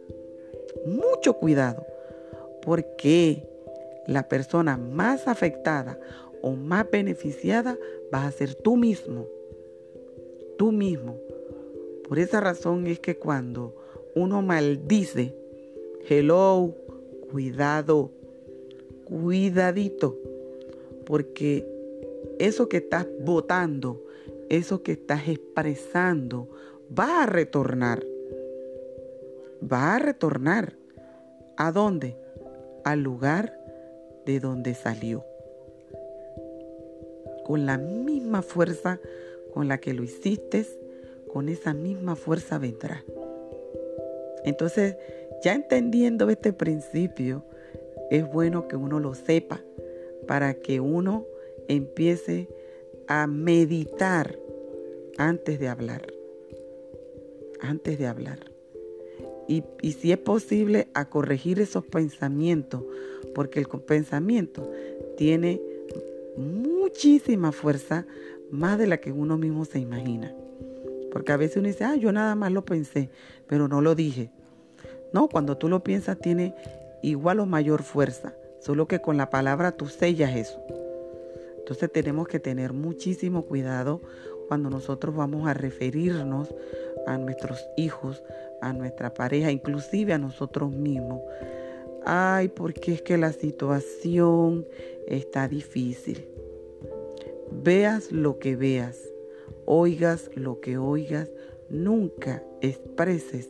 Mucho 0.85 1.33
cuidado, 1.33 1.85
porque 2.61 3.47
la 4.07 4.27
persona 4.27 4.77
más 4.77 5.27
afectada 5.27 6.00
o 6.41 6.51
más 6.51 6.89
beneficiada 6.89 7.77
vas 8.12 8.25
a 8.25 8.31
ser 8.31 8.55
tú 8.55 8.77
mismo. 8.77 9.27
Tú 10.57 10.71
mismo. 10.71 11.17
Por 12.07 12.19
esa 12.19 12.39
razón 12.39 12.88
es 12.88 13.00
que 13.00 13.17
cuando 13.17 13.75
uno 14.13 14.41
maldice, 14.41 15.35
hello, 16.07 16.74
cuidado, 17.31 18.12
cuidadito, 19.05 20.17
porque 21.05 21.67
eso 22.39 22.69
que 22.69 22.77
estás 22.77 23.07
votando, 23.21 24.03
eso 24.50 24.83
que 24.83 24.93
estás 24.93 25.27
expresando, 25.27 26.47
va 26.97 27.24
a 27.24 27.25
retornar. 27.25 28.05
va 29.62 29.95
a 29.95 30.00
retornar. 30.00 30.75
¿A 31.57 31.71
dónde? 31.71 32.17
Al 32.83 33.01
lugar 33.01 33.64
de 34.25 34.39
donde 34.39 34.74
salió. 34.74 35.24
Con 37.46 37.65
la 37.65 37.77
misma 37.77 38.41
fuerza 38.41 39.00
con 39.53 39.70
la 39.70 39.77
que 39.79 39.94
lo 39.94 40.03
hiciste, 40.03 40.65
con 41.32 41.48
esa 41.48 41.74
misma 41.74 42.17
fuerza 42.17 42.58
vendrá. 42.58 43.03
Entonces, 44.44 44.98
ya 45.44 45.53
entendiendo 45.53 46.29
este 46.29 46.51
principio, 46.51 47.46
es 48.12 48.29
bueno 48.29 48.67
que 48.67 48.75
uno 48.75 49.00
lo 49.00 49.15
sepa 49.15 49.62
para 50.27 50.55
que 50.55 50.79
uno 50.79 51.25
empiece 51.67 52.50
a 53.08 53.27
meditar 53.27 54.38
antes 55.17 55.60
de 55.60 55.67
hablar. 55.70 56.05
Antes 57.62 57.98
de 57.98 58.08
hablar. 58.08 58.51
Y, 59.48 59.63
y, 59.82 59.94
si 59.94 60.12
es 60.12 60.17
posible, 60.17 60.88
a 60.94 61.10
corregir 61.10 61.60
esos 61.60 61.86
pensamientos, 61.86 62.84
porque 63.36 63.60
el 63.60 63.68
pensamiento 63.68 64.72
tiene 65.18 65.62
muchísima 66.38 67.51
fuerza, 67.51 68.06
más 68.50 68.80
de 68.80 68.88
la 68.88 68.98
que 68.98 69.12
uno 69.12 69.38
mismo 69.38 69.65
se 69.65 69.80
imagina. 69.80 70.34
Porque 71.12 71.34
a 71.34 71.38
veces 71.38 71.58
uno 71.58 71.68
dice, 71.68 71.84
ah, 71.84 71.96
yo 71.96 72.12
nada 72.12 72.34
más 72.36 72.51
lo 72.51 72.63
pensé, 72.65 73.10
pero 73.48 73.68
no 73.68 73.82
lo 73.82 73.94
dije. 73.94 74.32
No, 75.13 75.27
cuando 75.27 75.58
tú 75.58 75.70
lo 75.70 75.84
piensas 75.84 76.18
tiene 76.18 76.56
igual 77.04 77.39
o 77.39 77.46
mayor 77.46 77.84
fuerza, 77.84 78.34
solo 78.60 78.88
que 78.88 79.01
con 79.01 79.18
la 79.18 79.30
palabra 79.30 79.74
tú 79.74 79.88
sellas 79.88 80.36
eso. 80.36 80.60
Entonces 81.58 81.92
tenemos 81.92 82.27
que 82.27 82.39
tener 82.39 82.74
muchísimo 82.74 83.44
cuidado 83.44 84.01
cuando 84.48 84.70
nosotros 84.70 85.15
vamos 85.15 85.48
a 85.48 85.54
referirnos 85.54 86.54
a 87.08 87.18
nuestros 87.18 87.68
hijos, 87.75 88.24
a 88.62 88.72
nuestra 88.72 89.13
pareja, 89.13 89.51
inclusive 89.51 90.13
a 90.13 90.18
nosotros 90.18 90.72
mismos. 90.72 91.22
Ay, 92.05 92.50
porque 92.50 92.93
es 92.93 93.01
que 93.01 93.17
la 93.17 93.33
situación 93.33 94.67
está 95.07 95.47
difícil. 95.47 96.24
Veas 97.63 98.12
lo 98.12 98.38
que 98.38 98.55
veas, 98.55 99.00
oigas 99.65 100.29
lo 100.35 100.62
que 100.62 100.77
oigas, 100.77 101.31
nunca 101.67 102.43
expreses 102.62 103.50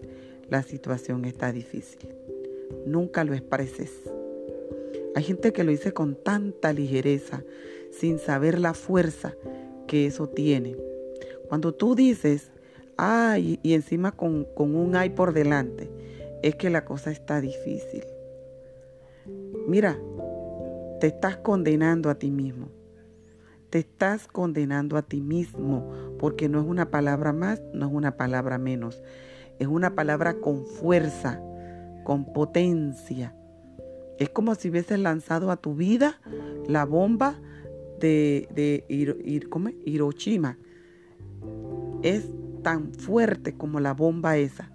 la 0.49 0.63
situación 0.63 1.25
está 1.25 1.51
difícil. 1.51 2.07
Nunca 2.85 3.25
lo 3.25 3.33
expreses. 3.33 3.91
Hay 5.15 5.23
gente 5.23 5.51
que 5.51 5.65
lo 5.65 5.71
dice 5.71 5.91
con 5.93 6.15
tanta 6.15 6.71
ligereza, 6.71 7.43
sin 7.91 8.19
saber 8.19 8.59
la 8.59 8.73
fuerza 8.73 9.35
que 9.85 10.05
eso 10.05 10.29
tiene. 10.29 10.77
Cuando 11.49 11.73
tú 11.73 11.93
dices, 11.93 12.51
ay, 12.95 13.59
y 13.63 13.73
encima 13.73 14.13
con, 14.13 14.45
con 14.55 14.75
un 14.75 14.95
ay 14.95 15.09
por 15.09 15.33
delante, 15.33 15.89
es 16.41 16.55
que 16.55 16.69
la 16.69 16.85
cosa 16.85 17.11
está 17.11 17.41
difícil. 17.41 18.03
Mira, 19.67 19.97
te 20.99 21.07
estás 21.07 21.37
condenando 21.37 22.11
a 22.11 22.15
ti 22.15 22.29
mismo. 22.29 22.69
Te 23.71 23.79
estás 23.79 24.27
condenando 24.27 24.95
a 24.95 25.01
ti 25.01 25.21
mismo 25.21 25.91
porque 26.19 26.47
no 26.49 26.59
es 26.59 26.67
una 26.67 26.91
palabra 26.91 27.33
más, 27.33 27.63
no 27.73 27.87
es 27.87 27.91
una 27.91 28.15
palabra 28.15 28.59
menos. 28.59 29.01
Es 29.57 29.67
una 29.67 29.95
palabra 29.95 30.35
con 30.35 30.67
fuerza, 30.67 31.41
con 32.03 32.31
potencia. 32.31 33.35
Es 34.19 34.29
como 34.29 34.53
si 34.53 34.69
hubieses 34.69 34.99
lanzado 34.99 35.49
a 35.49 35.57
tu 35.57 35.73
vida 35.73 36.21
la 36.67 36.85
bomba 36.85 37.35
de, 37.99 38.47
de 38.53 38.85
Hiroshima. 39.83 40.59
Es 42.03 42.29
tan 42.61 42.93
fuerte 42.93 43.57
como 43.57 43.79
la 43.79 43.95
bomba 43.95 44.37
esa. 44.37 44.71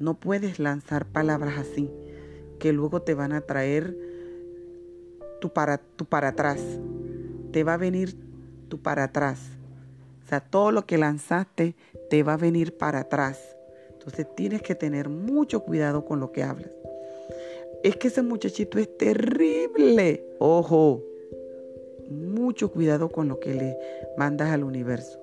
No 0.00 0.18
puedes 0.18 0.58
lanzar 0.58 1.06
palabras 1.06 1.58
así 1.58 1.88
que 2.58 2.72
luego 2.72 3.02
te 3.02 3.14
van 3.14 3.32
a 3.32 3.40
traer 3.40 3.96
tu 5.40 5.50
para, 5.50 5.78
tu 5.78 6.04
para 6.04 6.28
atrás. 6.28 6.60
Te 7.52 7.64
va 7.64 7.74
a 7.74 7.78
venir 7.78 8.14
tu 8.68 8.78
para 8.78 9.04
atrás. 9.04 9.40
O 10.24 10.28
sea, 10.28 10.40
todo 10.40 10.72
lo 10.72 10.84
que 10.86 10.98
lanzaste 10.98 11.74
te 12.10 12.22
va 12.22 12.34
a 12.34 12.36
venir 12.36 12.76
para 12.76 13.00
atrás. 13.00 13.56
Entonces 13.92 14.26
tienes 14.34 14.62
que 14.62 14.74
tener 14.74 15.08
mucho 15.08 15.60
cuidado 15.60 16.04
con 16.04 16.20
lo 16.20 16.32
que 16.32 16.42
hablas. 16.42 16.70
Es 17.82 17.96
que 17.96 18.08
ese 18.08 18.22
muchachito 18.22 18.78
es 18.78 18.96
terrible. 18.98 20.24
Ojo, 20.38 21.02
mucho 22.10 22.70
cuidado 22.70 23.08
con 23.08 23.28
lo 23.28 23.38
que 23.40 23.54
le 23.54 23.78
mandas 24.16 24.50
al 24.50 24.64
universo. 24.64 25.18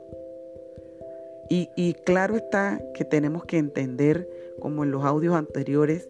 Y, 1.49 1.69
y, 1.75 1.93
claro 1.93 2.35
está 2.35 2.81
que 2.95 3.05
tenemos 3.05 3.45
que 3.45 3.59
entender, 3.59 4.27
como 4.59 4.83
en 4.83 4.89
los 4.89 5.05
audios 5.05 5.35
anteriores, 5.35 6.09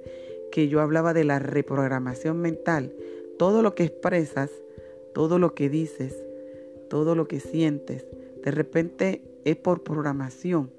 que 0.56 0.68
yo 0.70 0.82
hablaba 0.82 1.14
de 1.14 1.26
la 1.26 1.38
reprogramación 1.38 2.40
mental. 2.40 2.92
Todo 3.38 3.62
lo 3.62 3.76
que 3.76 3.84
expresas, 3.84 4.50
todo 5.14 5.38
lo 5.38 5.54
que 5.54 5.70
dices, 5.70 6.16
todo 6.90 7.14
lo 7.14 7.28
que 7.28 7.40
sientes, 7.40 8.08
de 8.44 8.52
repente 8.52 9.22
es 9.44 9.58
por 9.58 9.84
programación. 9.84 10.72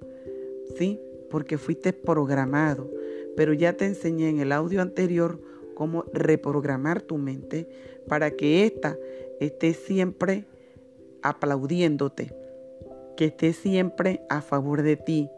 ¿Sí? 0.76 1.00
porque 1.30 1.58
fuiste 1.58 1.92
programado. 1.92 2.90
Pero 3.36 3.52
ya 3.52 3.74
te 3.74 3.86
enseñé 3.86 4.28
en 4.28 4.40
el 4.40 4.52
audio 4.52 4.80
anterior 4.80 5.38
cómo 5.74 6.04
reprogramar 6.12 7.02
tu 7.02 7.18
mente 7.18 7.68
para 8.08 8.30
que 8.30 8.64
ésta 8.64 8.96
esté 9.40 9.74
siempre 9.74 10.44
aplaudiéndote, 11.22 12.32
que 13.16 13.26
esté 13.26 13.52
siempre 13.52 14.22
a 14.30 14.40
favor 14.40 14.82
de 14.82 14.96
ti, 14.96 15.28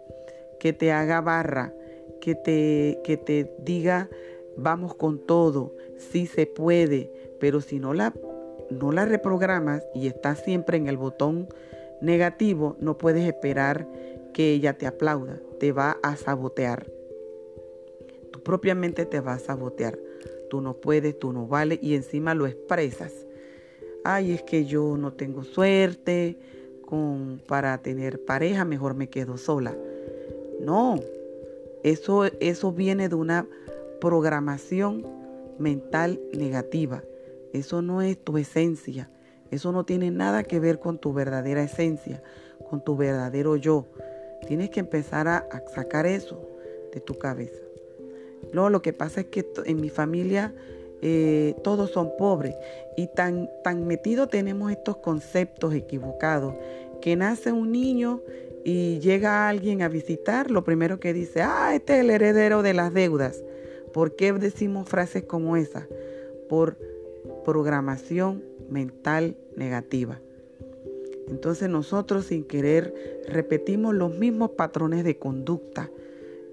que 0.61 0.73
te 0.73 0.93
haga 0.93 1.21
barra, 1.21 1.75
que 2.21 2.35
te, 2.35 3.01
que 3.03 3.17
te 3.17 3.53
diga 3.65 4.09
vamos 4.59 4.95
con 4.95 5.19
todo, 5.19 5.75
sí 5.97 6.27
se 6.27 6.47
puede, 6.47 7.11
pero 7.41 7.61
si 7.61 7.79
no 7.79 7.95
la, 7.95 8.13
no 8.71 8.93
la 8.93 9.05
reprogramas 9.05 9.87
y 9.95 10.07
estás 10.07 10.41
siempre 10.41 10.77
en 10.77 10.89
el 10.89 10.97
botón 10.97 11.49
negativo, 12.01 12.77
no 12.81 12.99
puedes 12.99 13.27
esperar 13.27 13.87
que 14.35 14.53
ella 14.53 14.77
te 14.77 14.87
aplauda, 14.87 15.41
te 15.59 15.73
va 15.73 15.99
a 16.03 16.17
sabotear. 16.17 16.87
Tú 18.31 18.41
propiamente 18.41 19.07
te 19.07 19.21
vas 19.21 19.43
a 19.43 19.47
sabotear. 19.47 19.99
Tú 20.51 20.61
no 20.61 20.75
puedes, 20.75 21.19
tú 21.19 21.33
no 21.33 21.47
vales 21.47 21.79
y 21.83 21.95
encima 21.95 22.35
lo 22.35 22.47
expresas. 22.47 23.13
Ay, 24.05 24.33
es 24.33 24.43
que 24.43 24.65
yo 24.65 24.97
no 24.97 25.13
tengo 25.13 25.45
suerte 25.45 26.39
con, 26.87 27.41
para 27.47 27.77
tener 27.79 28.25
pareja, 28.25 28.65
mejor 28.65 28.95
me 28.95 29.09
quedo 29.09 29.37
sola. 29.37 29.77
No, 30.61 30.99
eso, 31.83 32.25
eso 32.41 32.73
viene 32.73 33.09
de 33.09 33.15
una 33.15 33.47
programación 34.01 35.05
mental 35.59 36.21
negativa. 36.33 37.03
Eso 37.53 37.83
no 37.83 38.03
es 38.03 38.19
tu 38.19 38.39
esencia. 38.39 39.11
Eso 39.51 39.73
no 39.73 39.85
tiene 39.85 40.11
nada 40.11 40.43
que 40.43 40.61
ver 40.61 40.79
con 40.79 40.99
tu 40.99 41.13
verdadera 41.13 41.63
esencia, 41.63 42.23
con 42.69 42.85
tu 42.85 42.97
verdadero 42.97 43.57
yo. 43.57 43.87
Tienes 44.47 44.71
que 44.71 44.81
empezar 44.81 45.27
a, 45.29 45.47
sacar 45.75 46.07
eso 46.07 46.41
de 46.93 47.01
tu 47.01 47.15
cabeza. 47.15 47.63
No, 48.53 48.71
lo 48.71 48.83
que 48.83 48.93
pasa 48.93 49.23
es 49.23 49.27
que 49.27 49.47
en 49.65 49.81
mi 49.81 49.89
familia 49.89 50.55
eh, 51.03 51.55
todos 51.65 51.91
son 51.91 52.11
pobres 52.19 52.55
y 52.97 53.09
tan, 53.09 53.49
tan 53.63 53.87
metido 53.87 54.29
tenemos 54.29 54.71
estos 54.71 54.99
conceptos 54.99 55.75
equivocados 55.75 56.55
que 57.01 57.17
nace 57.17 57.53
un 57.53 57.73
niño 57.73 58.21
y 58.65 58.99
llega 58.99 59.49
alguien 59.49 59.83
a 59.83 59.89
visitar, 59.89 60.51
lo 60.51 60.65
primero 60.65 61.01
que 61.01 61.13
dice, 61.13 61.43
ah, 61.43 61.75
este 61.75 61.95
es 61.95 62.01
el 62.01 62.11
heredero 62.11 62.63
de 62.63 62.75
las 62.75 62.93
deudas. 62.93 63.43
¿Por 63.99 64.15
qué 64.15 64.33
decimos 64.33 64.89
frases 64.89 65.25
como 65.25 65.57
esa? 65.57 65.89
Por 66.49 66.79
programación 67.45 68.45
mental 68.71 69.37
negativa. 69.57 70.21
Entonces 71.27 71.69
nosotros 71.69 72.27
sin 72.27 72.45
querer 72.45 72.95
repetimos 73.27 73.97
los 73.97 74.17
mismos 74.17 74.51
patrones 74.51 75.03
de 75.03 75.19
conducta 75.19 75.91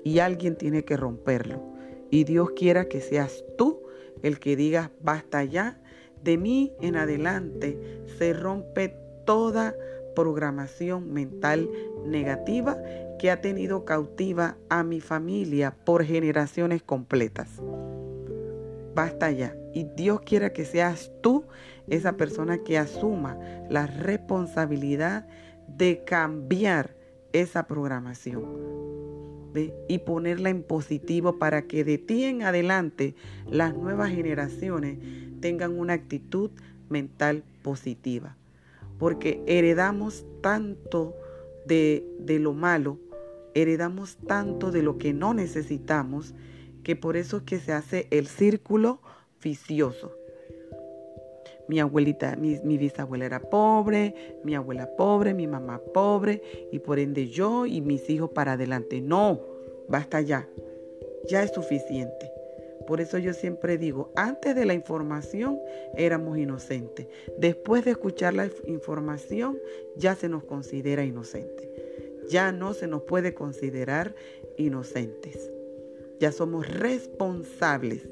y 0.04 0.18
alguien 0.18 0.56
tiene 0.56 0.86
que 0.86 0.98
romperlo. 0.98 1.62
Y 2.10 2.24
Dios 2.24 2.50
quiera 2.56 2.86
que 2.86 3.00
seas 3.00 3.46
tú 3.60 3.84
el 4.24 4.40
que 4.40 4.56
digas, 4.56 4.90
basta 5.04 5.44
ya, 5.44 5.80
de 6.24 6.40
mí 6.40 6.74
en 6.82 6.96
adelante 6.96 7.78
se 8.18 8.34
rompe 8.34 8.98
toda 9.24 9.76
programación 10.16 11.14
mental 11.14 11.70
negativa 12.06 12.78
que 13.20 13.30
ha 13.32 13.42
tenido 13.42 13.86
cautiva 13.86 14.58
a 14.70 14.84
mi 14.84 15.02
familia 15.02 15.76
por 15.86 16.04
generaciones 16.04 16.82
completas. 16.82 17.62
Basta 18.96 19.30
ya. 19.32 19.56
Y 19.74 19.84
Dios 19.84 20.22
quiera 20.22 20.54
que 20.54 20.64
seas 20.64 21.12
tú 21.22 21.44
esa 21.88 22.14
persona 22.14 22.60
que 22.60 22.78
asuma 22.78 23.38
la 23.70 23.88
responsabilidad 23.88 25.28
de 25.68 26.04
cambiar 26.06 26.96
esa 27.34 27.68
programación 27.68 28.46
y 29.88 30.00
ponerla 30.00 30.50
en 30.50 30.64
positivo 30.64 31.38
para 31.38 31.64
que 31.64 31.84
de 31.84 31.98
ti 31.98 32.24
en 32.24 32.44
adelante 32.44 33.16
las 33.50 33.76
nuevas 33.76 34.12
generaciones 34.12 34.98
tengan 35.42 35.78
una 35.78 35.94
actitud 35.94 36.52
mental 36.90 37.44
positiva. 37.62 38.38
Porque 38.98 39.44
heredamos 39.48 40.26
tanto 40.42 41.16
de, 41.66 42.08
de 42.20 42.40
lo 42.40 42.54
malo 42.54 43.00
heredamos 43.56 44.18
tanto 44.28 44.70
de 44.70 44.84
lo 44.84 45.00
que 45.00 45.14
no 45.14 45.34
necesitamos 45.34 46.36
que 46.84 46.96
por 46.96 47.18
eso 47.18 47.38
es 47.38 47.44
que 47.44 47.58
se 47.58 47.72
hace 47.74 48.08
el 48.12 48.28
círculo 48.28 49.00
vicioso. 49.42 50.12
Mi 51.68 51.80
abuelita, 51.80 52.36
mi, 52.36 52.60
mi, 52.64 52.78
bisabuela 52.78 53.26
era 53.26 53.40
pobre, 53.40 54.38
mi 54.44 54.54
abuela 54.54 54.88
pobre, 54.96 55.34
mi 55.34 55.48
mamá 55.48 55.82
pobre, 55.96 56.44
y 56.72 56.78
por 56.78 57.00
ende 57.00 57.28
yo 57.30 57.66
y 57.66 57.82
mis 57.82 58.08
hijos 58.08 58.30
para 58.30 58.52
adelante. 58.52 59.02
No, 59.02 59.40
basta 59.90 60.22
ya, 60.22 60.48
ya 61.28 61.42
es 61.42 61.52
suficiente. 61.52 62.35
Por 62.88 63.02
eso 63.02 63.18
yo 63.18 63.34
siempre 63.34 63.78
digo, 63.78 64.12
antes 64.16 64.56
de 64.56 64.66
la 64.66 64.74
información 64.74 65.60
éramos 65.96 66.38
inocentes. 66.38 67.08
Después 67.38 67.86
de 67.86 67.92
escuchar 67.92 68.34
la 68.34 68.50
información 68.68 69.58
ya 69.96 70.16
se 70.16 70.30
nos 70.30 70.44
considera 70.44 71.04
inocentes. 71.04 71.68
Ya 72.30 72.52
no 72.52 72.74
se 72.74 72.88
nos 72.88 73.04
puede 73.04 73.34
considerar 73.34 74.16
inocentes. 74.58 75.52
Ya 76.20 76.32
somos 76.32 76.68
responsables. 76.68 78.08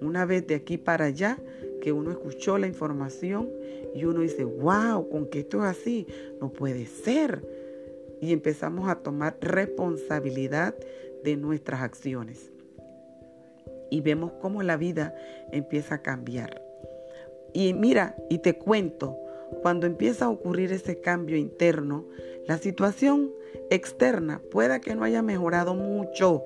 Una 0.00 0.24
vez 0.24 0.46
de 0.46 0.54
aquí 0.54 0.78
para 0.78 1.06
allá 1.06 1.38
que 1.80 1.92
uno 1.92 2.10
escuchó 2.10 2.58
la 2.58 2.66
información 2.66 3.50
y 3.94 4.04
uno 4.04 4.20
dice, 4.20 4.44
wow, 4.44 5.08
con 5.08 5.26
que 5.26 5.40
esto 5.40 5.58
es 5.58 5.64
así, 5.64 6.06
no 6.40 6.52
puede 6.52 6.86
ser. 6.86 7.42
Y 8.20 8.32
empezamos 8.32 8.88
a 8.88 8.96
tomar 8.96 9.36
responsabilidad 9.40 10.74
de 11.22 11.36
nuestras 11.36 11.82
acciones. 11.82 12.50
Y 13.90 14.00
vemos 14.00 14.32
cómo 14.40 14.62
la 14.62 14.76
vida 14.76 15.14
empieza 15.50 15.96
a 15.96 16.02
cambiar. 16.02 16.62
Y 17.52 17.72
mira, 17.74 18.16
y 18.28 18.38
te 18.38 18.58
cuento, 18.58 19.18
cuando 19.62 19.86
empieza 19.86 20.26
a 20.26 20.30
ocurrir 20.30 20.72
ese 20.72 21.00
cambio 21.00 21.36
interno, 21.36 22.06
la 22.46 22.58
situación 22.58 23.32
externa 23.70 24.40
pueda 24.50 24.80
que 24.80 24.94
no 24.94 25.04
haya 25.04 25.22
mejorado 25.22 25.74
mucho, 25.74 26.44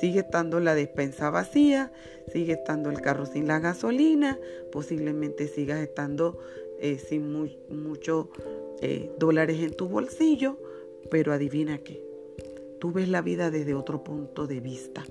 Sigue 0.00 0.20
estando 0.20 0.60
la 0.60 0.74
despensa 0.74 1.30
vacía, 1.30 1.92
sigue 2.32 2.54
estando 2.54 2.90
el 2.90 3.00
carro 3.00 3.26
sin 3.26 3.46
la 3.46 3.58
gasolina, 3.58 4.38
posiblemente 4.72 5.46
sigas 5.48 5.80
estando 5.80 6.38
eh, 6.80 6.96
sin 6.98 7.30
muchos 7.68 8.28
eh, 8.80 9.10
dólares 9.18 9.60
en 9.60 9.74
tu 9.74 9.88
bolsillo, 9.88 10.58
pero 11.10 11.32
adivina 11.32 11.78
qué, 11.78 12.02
tú 12.78 12.92
ves 12.92 13.08
la 13.08 13.20
vida 13.20 13.50
desde 13.50 13.74
otro 13.74 14.02
punto 14.02 14.46
de 14.46 14.60
vista, 14.60 15.04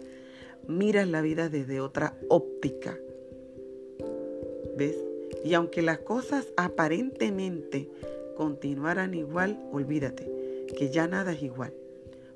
miras 0.69 1.07
la 1.07 1.21
vida 1.21 1.49
desde 1.49 1.81
otra 1.81 2.17
óptica, 2.29 2.97
¿ves? 4.77 4.95
Y 5.43 5.53
aunque 5.53 5.81
las 5.81 5.99
cosas 5.99 6.47
aparentemente 6.55 7.89
continuaran 8.37 9.13
igual, 9.13 9.59
olvídate 9.73 10.65
que 10.77 10.89
ya 10.89 11.07
nada 11.07 11.33
es 11.33 11.43
igual 11.43 11.73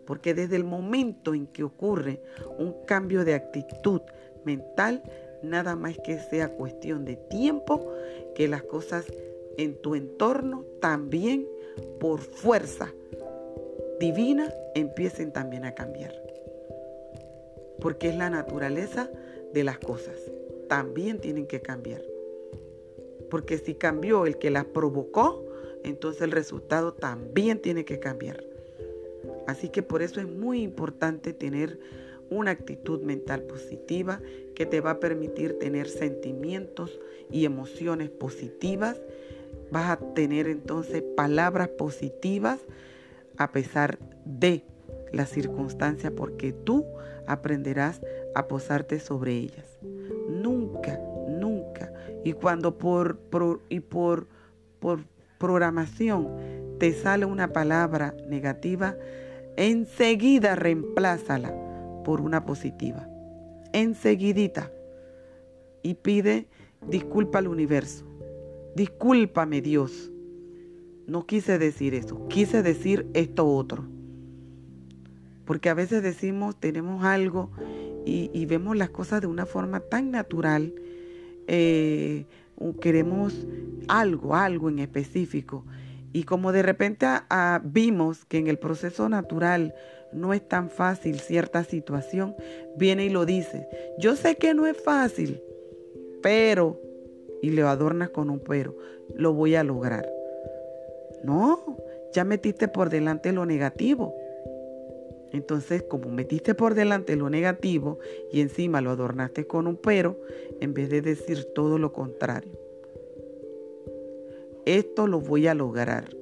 porque 0.06 0.34
desde 0.34 0.56
el 0.56 0.63
momento 0.63 1.34
en 1.34 1.48
que 1.48 1.63
ocurre 1.63 2.19
un 2.58 2.74
cambio 2.86 3.24
de 3.26 3.36
actitud 3.36 4.02
mental, 4.43 5.02
nada 5.41 5.76
más 5.76 5.98
que 6.04 6.19
sea 6.19 6.50
cuestión 6.50 7.06
de 7.06 7.15
tiempo, 7.15 7.91
que 8.36 8.48
las 8.48 8.63
cosas 8.63 9.06
en 9.58 9.76
tu 9.82 9.96
entorno 9.96 10.65
también 10.82 11.48
por 12.00 12.19
fuerza 12.19 12.91
divina 14.00 14.54
empiecen 14.76 15.32
también 15.32 15.65
a 15.65 15.74
cambiar. 15.74 16.23
Porque 17.84 18.10
es 18.10 18.15
la 18.15 18.32
naturaleza 18.32 19.12
de 19.54 19.63
las 19.63 19.78
cosas. 19.78 20.15
También 20.67 21.19
tienen 21.19 21.46
que 21.46 21.62
cambiar. 21.62 22.02
Porque 23.30 23.60
si 23.60 23.76
cambió 23.76 24.26
el 24.26 24.39
que 24.39 24.50
las 24.50 24.65
provocó, 24.65 25.46
entonces 25.84 26.24
el 26.24 26.32
resultado 26.32 26.93
también 26.93 27.60
tiene 27.60 27.86
que 27.86 28.00
cambiar. 28.00 28.43
Así 29.48 29.69
que 29.69 29.84
por 29.84 30.02
eso 30.02 30.22
es 30.22 30.28
muy 30.28 30.63
importante 30.63 31.34
tener 31.34 31.80
una 32.30 32.52
actitud 32.52 33.02
mental 33.02 33.43
positiva 33.43 34.22
que 34.56 34.65
te 34.65 34.82
va 34.82 34.91
a 34.91 35.00
permitir 35.00 35.60
tener 35.60 35.89
sentimientos 35.89 37.00
y 37.30 37.46
emociones 37.46 38.10
positivas. 38.10 39.02
Vas 39.72 39.91
a 39.91 40.13
tener 40.13 40.48
entonces 40.48 41.04
palabras 41.15 41.67
positivas 41.69 42.60
a 43.38 43.52
pesar 43.52 44.00
de 44.26 44.63
las 45.12 45.30
circunstancias 45.30 46.13
porque 46.15 46.54
tú 46.54 46.86
aprenderás 47.28 48.02
a 48.36 48.48
posarte 48.48 49.00
sobre 49.00 49.34
ellas. 49.34 49.78
Nunca, 50.30 51.00
nunca. 51.28 51.92
Y 52.24 52.34
cuando 52.34 52.78
por, 52.78 53.20
y 53.70 53.80
por, 53.80 54.28
por 54.80 55.02
programación 55.38 56.30
te 56.80 56.94
sale 56.94 57.26
una 57.26 57.54
palabra 57.54 58.16
negativa, 58.28 58.96
enseguida 59.58 60.56
reemplázala 60.56 61.54
por 62.04 62.22
una 62.22 62.46
positiva. 62.46 63.08
Enseguidita. 63.74 64.72
Y 65.82 65.96
pide 65.96 66.48
disculpa 66.88 67.40
al 67.40 67.48
universo. 67.48 68.06
Discúlpame 68.76 69.62
Dios. 69.62 70.12
No 71.08 71.26
quise 71.26 71.60
decir 71.60 71.94
eso. 71.94 72.28
Quise 72.28 72.64
decir 72.64 73.08
esto 73.14 73.46
otro. 73.48 73.86
Porque 75.45 75.69
a 75.69 75.73
veces 75.73 76.03
decimos, 76.03 76.60
tenemos 76.60 77.03
algo 77.03 77.51
y, 78.06 78.45
vemos 78.45 78.77
las 78.77 78.89
cosas 78.89 79.21
de 79.21 79.27
una 79.27 79.45
forma 79.45 79.79
tan 79.79 80.12
natural. 80.12 80.73
Eh, 81.47 82.25
queremos 82.79 83.47
algo, 83.88 84.36
algo 84.36 84.69
en 84.69 84.79
específico. 84.79 85.65
Y 86.13 86.23
como 86.23 86.51
de 86.51 86.62
repente 86.62 87.08
vimos 87.63 88.25
que 88.25 88.38
en 88.38 88.47
el 88.47 88.60
proceso 88.60 89.10
natural 89.10 89.73
no 90.13 90.34
es 90.34 90.47
tan 90.47 90.69
fácil 90.69 91.19
cierta 91.19 91.63
situación, 91.63 92.36
viene 92.77 93.06
y 93.06 93.10
lo 93.10 93.25
dice. 93.25 93.67
Yo 93.97 94.15
sé 94.15 94.36
que 94.36 94.53
no 94.53 94.67
es 94.67 94.77
fácil, 94.77 95.41
pero, 96.21 96.79
y 97.41 97.49
le 97.49 97.63
adornas 97.63 98.10
con 98.10 98.29
un 98.29 98.39
pero, 98.39 98.77
lo 99.15 99.34
voy 99.34 99.56
a 99.56 99.63
lograr. 99.63 100.08
No, 101.23 101.77
ya 102.13 102.23
metiste 102.23 102.67
por 102.67 102.89
delante 102.89 103.32
lo 103.32 103.45
negativo. 103.45 104.15
Entonces, 105.34 105.84
como 105.84 106.10
metiste 106.10 106.56
por 106.56 106.74
delante 106.74 107.17
lo 107.17 107.30
negativo 107.30 108.00
y 108.32 108.39
encima 108.39 108.80
lo 108.80 108.91
adornaste 108.91 109.46
con 109.46 109.67
un 109.67 109.76
pero, 109.76 110.17
en 110.62 110.74
vez 110.74 110.89
de 110.89 111.02
decir 111.02 111.43
todo 111.54 111.78
lo 111.78 111.91
contrario 111.91 112.63
esto 114.65 115.08
lo 115.08 115.19
voy 115.19 115.48
a 115.48 115.54
lograr. 115.54 116.15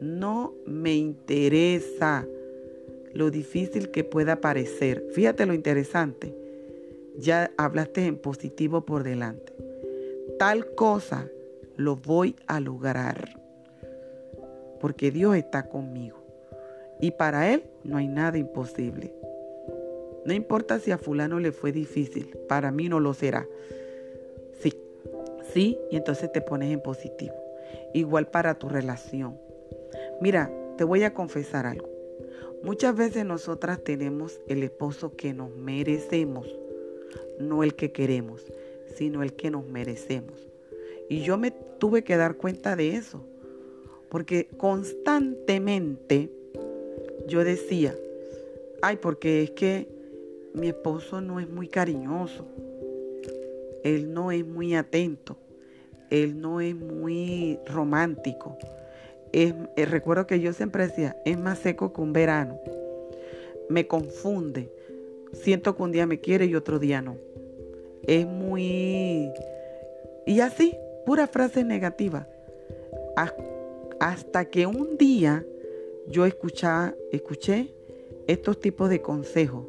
No 0.00 0.54
me 0.64 0.94
interesa 0.94 2.26
lo 3.12 3.30
difícil 3.30 3.90
que 3.90 4.04
pueda 4.04 4.40
parecer. 4.40 5.04
Fíjate 5.12 5.46
lo 5.46 5.54
interesante. 5.54 6.34
Ya 7.18 7.50
hablaste 7.58 8.06
en 8.06 8.16
positivo 8.16 8.86
por 8.86 9.02
delante. 9.02 9.52
Tal 10.38 10.74
cosa 10.74 11.28
lo 11.76 11.96
voy 11.96 12.36
a 12.46 12.60
lograr. 12.60 13.38
Porque 14.80 15.10
Dios 15.10 15.36
está 15.36 15.68
conmigo. 15.68 16.19
Y 17.00 17.12
para 17.12 17.52
Él 17.52 17.64
no 17.84 17.96
hay 17.96 18.08
nada 18.08 18.38
imposible. 18.38 19.12
No 20.24 20.32
importa 20.34 20.78
si 20.78 20.90
a 20.90 20.98
fulano 20.98 21.40
le 21.40 21.52
fue 21.52 21.72
difícil, 21.72 22.36
para 22.48 22.70
mí 22.70 22.88
no 22.88 23.00
lo 23.00 23.14
será. 23.14 23.46
Sí, 24.60 24.74
sí, 25.52 25.78
y 25.90 25.96
entonces 25.96 26.30
te 26.30 26.40
pones 26.40 26.72
en 26.72 26.82
positivo 26.82 27.34
igual 27.92 28.28
para 28.28 28.58
tu 28.58 28.68
relación. 28.68 29.38
Mira, 30.20 30.50
te 30.76 30.84
voy 30.84 31.02
a 31.02 31.14
confesar 31.14 31.66
algo. 31.66 31.88
Muchas 32.62 32.94
veces 32.94 33.24
nosotras 33.24 33.82
tenemos 33.82 34.40
el 34.46 34.62
esposo 34.62 35.16
que 35.16 35.32
nos 35.32 35.54
merecemos, 35.56 36.46
no 37.38 37.62
el 37.62 37.74
que 37.74 37.90
queremos, 37.90 38.44
sino 38.94 39.22
el 39.22 39.32
que 39.34 39.50
nos 39.50 39.66
merecemos. 39.66 40.48
Y 41.08 41.22
yo 41.22 41.38
me 41.38 41.50
tuve 41.50 42.04
que 42.04 42.16
dar 42.16 42.36
cuenta 42.36 42.76
de 42.76 42.96
eso, 42.96 43.24
porque 44.10 44.48
constantemente 44.56 46.30
yo 47.30 47.44
decía, 47.44 47.94
ay, 48.82 48.96
porque 48.96 49.44
es 49.44 49.50
que 49.52 49.88
mi 50.52 50.68
esposo 50.68 51.20
no 51.20 51.38
es 51.38 51.48
muy 51.48 51.68
cariñoso, 51.68 52.44
él 53.84 54.12
no 54.12 54.32
es 54.32 54.44
muy 54.44 54.74
atento, 54.74 55.36
él 56.10 56.40
no 56.40 56.60
es 56.60 56.74
muy 56.74 57.58
romántico. 57.66 58.58
Es, 59.32 59.54
eh, 59.76 59.84
recuerdo 59.86 60.26
que 60.26 60.40
yo 60.40 60.52
siempre 60.52 60.88
decía, 60.88 61.16
es 61.24 61.38
más 61.38 61.60
seco 61.60 61.92
que 61.92 62.00
un 62.00 62.12
verano. 62.12 62.58
Me 63.68 63.86
confunde. 63.86 64.68
Siento 65.32 65.76
que 65.76 65.82
un 65.84 65.92
día 65.92 66.06
me 66.06 66.18
quiere 66.18 66.46
y 66.46 66.56
otro 66.56 66.80
día 66.80 67.00
no. 67.00 67.16
Es 68.02 68.26
muy... 68.26 69.30
Y 70.26 70.40
así, 70.40 70.76
pura 71.06 71.28
frase 71.28 71.62
negativa. 71.62 72.26
Hasta 74.00 74.46
que 74.46 74.66
un 74.66 74.98
día 74.98 75.44
yo 76.10 76.26
escuché 76.26 77.74
estos 78.26 78.60
tipos 78.60 78.90
de 78.90 79.00
consejos. 79.00 79.66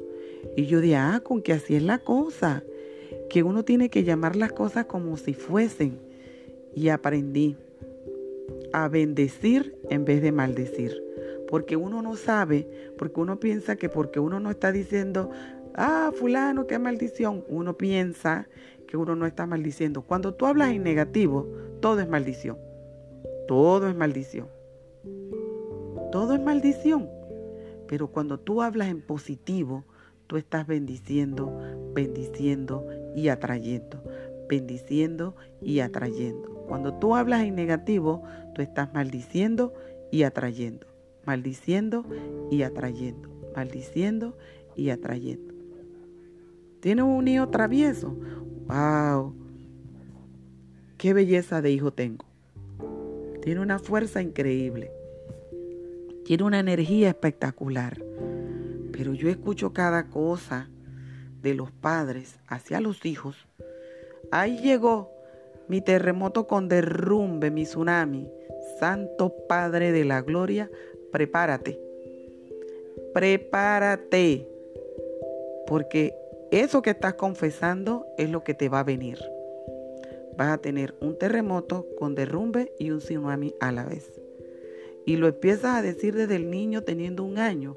Y 0.55 0.65
yo 0.65 0.81
dije, 0.81 0.95
ah, 0.95 1.21
con 1.23 1.41
que 1.41 1.53
así 1.53 1.75
es 1.75 1.83
la 1.83 1.99
cosa. 1.99 2.63
Que 3.29 3.43
uno 3.43 3.63
tiene 3.63 3.89
que 3.89 4.03
llamar 4.03 4.35
las 4.35 4.51
cosas 4.51 4.85
como 4.85 5.17
si 5.17 5.33
fuesen 5.33 5.99
y 6.75 6.89
aprendí 6.89 7.57
a 8.73 8.87
bendecir 8.87 9.75
en 9.89 10.05
vez 10.05 10.21
de 10.21 10.31
maldecir. 10.31 10.97
porque 11.49 11.75
uno 11.75 12.01
no 12.01 12.15
sabe, 12.15 12.65
porque 12.97 13.19
uno 13.19 13.37
piensa 13.37 13.75
que 13.75 13.89
porque 13.89 14.21
uno 14.21 14.39
no 14.39 14.49
está 14.49 14.71
diciendo, 14.71 15.29
ah, 15.75 16.13
fulano, 16.15 16.65
qué 16.65 16.79
maldición, 16.79 17.43
uno 17.49 17.75
piensa 17.75 18.47
que 18.87 18.95
uno 18.95 19.17
no 19.17 19.25
está 19.25 19.45
maldiciendo. 19.45 20.01
Cuando 20.01 20.33
tú 20.33 20.45
hablas 20.45 20.69
en 20.69 20.83
negativo, 20.83 21.45
todo 21.81 21.99
es 21.99 22.07
maldición. 22.07 22.57
Todo 23.49 23.89
es 23.89 23.95
maldición. 23.97 24.47
Todo 26.11 26.33
es 26.33 26.41
maldición. 26.41 27.09
Pero 27.87 28.07
cuando 28.07 28.39
tú 28.39 28.61
hablas 28.61 28.89
en 28.89 29.01
positivo, 29.01 29.83
tú 30.27 30.37
estás 30.37 30.67
bendiciendo, 30.67 31.57
bendiciendo 31.93 32.85
y 33.15 33.29
atrayendo. 33.29 34.03
Bendiciendo 34.47 35.35
y 35.61 35.79
atrayendo. 35.79 36.65
Cuando 36.67 36.93
tú 36.93 37.15
hablas 37.15 37.43
en 37.43 37.55
negativo, 37.55 38.23
tú 38.55 38.61
estás 38.61 38.93
maldiciendo 38.93 39.73
y 40.11 40.23
atrayendo. 40.23 40.87
Maldiciendo 41.25 42.05
y 42.49 42.63
atrayendo. 42.63 43.29
Maldiciendo 43.55 44.37
y 44.75 44.89
atrayendo. 44.89 45.53
¿Tienes 46.79 47.05
un 47.05 47.27
hijo 47.27 47.49
travieso? 47.49 48.15
¡Wow! 48.67 49.35
¡Qué 50.97 51.13
belleza 51.13 51.61
de 51.61 51.71
hijo 51.71 51.91
tengo! 51.91 52.25
Tiene 53.41 53.59
una 53.59 53.79
fuerza 53.79 54.21
increíble. 54.21 54.91
Tiene 56.31 56.45
una 56.45 56.61
energía 56.61 57.09
espectacular. 57.09 58.01
Pero 58.93 59.13
yo 59.13 59.29
escucho 59.29 59.73
cada 59.73 60.07
cosa 60.07 60.69
de 61.41 61.53
los 61.53 61.73
padres 61.73 62.39
hacia 62.47 62.79
los 62.79 63.05
hijos. 63.05 63.49
Ahí 64.31 64.57
llegó 64.59 65.11
mi 65.67 65.81
terremoto 65.81 66.47
con 66.47 66.69
derrumbe, 66.69 67.51
mi 67.51 67.65
tsunami. 67.65 68.31
Santo 68.79 69.35
Padre 69.49 69.91
de 69.91 70.05
la 70.05 70.21
Gloria, 70.21 70.71
prepárate. 71.11 71.81
Prepárate. 73.13 74.47
Porque 75.67 76.15
eso 76.49 76.81
que 76.81 76.91
estás 76.91 77.15
confesando 77.15 78.05
es 78.17 78.29
lo 78.29 78.41
que 78.45 78.53
te 78.53 78.69
va 78.69 78.79
a 78.79 78.85
venir. 78.85 79.19
Vas 80.37 80.53
a 80.53 80.59
tener 80.59 80.95
un 81.01 81.17
terremoto 81.17 81.87
con 81.99 82.15
derrumbe 82.15 82.71
y 82.79 82.91
un 82.91 82.99
tsunami 82.99 83.53
a 83.59 83.73
la 83.73 83.83
vez. 83.83 84.20
Y 85.05 85.17
lo 85.17 85.27
empiezas 85.27 85.77
a 85.77 85.81
decir 85.81 86.15
desde 86.15 86.35
el 86.35 86.49
niño 86.49 86.83
teniendo 86.83 87.23
un 87.23 87.37
año. 87.37 87.75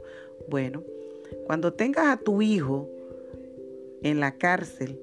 Bueno, 0.48 0.82
cuando 1.46 1.72
tengas 1.72 2.06
a 2.06 2.16
tu 2.16 2.42
hijo 2.42 2.88
en 4.02 4.20
la 4.20 4.36
cárcel 4.36 5.00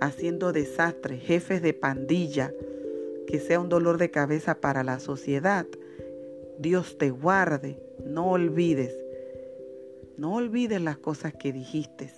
haciendo 0.00 0.52
desastres, 0.52 1.22
jefes 1.22 1.62
de 1.62 1.72
pandilla, 1.72 2.52
que 3.26 3.40
sea 3.40 3.60
un 3.60 3.68
dolor 3.68 3.98
de 3.98 4.10
cabeza 4.10 4.60
para 4.60 4.84
la 4.84 5.00
sociedad, 5.00 5.66
Dios 6.58 6.96
te 6.98 7.10
guarde, 7.10 7.78
no 8.04 8.30
olvides, 8.30 8.96
no 10.16 10.34
olvides 10.34 10.80
las 10.80 10.98
cosas 10.98 11.34
que 11.34 11.52
dijiste 11.52 12.10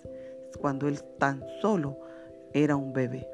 cuando 0.61 0.89
él 0.89 1.03
tan 1.19 1.45
solo 1.61 1.99
era 2.53 2.77
un 2.77 2.93
bebé, 2.93 3.29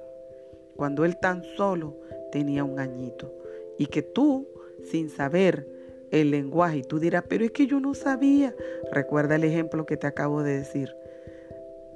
cuando 0.76 1.04
él 1.04 1.18
tan 1.18 1.42
solo 1.56 1.96
tenía 2.32 2.64
un 2.64 2.78
añito 2.78 3.32
y 3.78 3.86
que 3.86 4.02
tú, 4.02 4.46
sin 4.84 5.08
saber 5.08 5.66
el 6.10 6.30
lenguaje, 6.30 6.78
y 6.78 6.82
tú 6.82 7.00
dirás, 7.00 7.24
pero 7.28 7.44
es 7.44 7.50
que 7.50 7.66
yo 7.66 7.80
no 7.80 7.94
sabía, 7.94 8.54
recuerda 8.92 9.36
el 9.36 9.44
ejemplo 9.44 9.86
que 9.86 9.96
te 9.96 10.06
acabo 10.06 10.42
de 10.42 10.58
decir. 10.58 10.94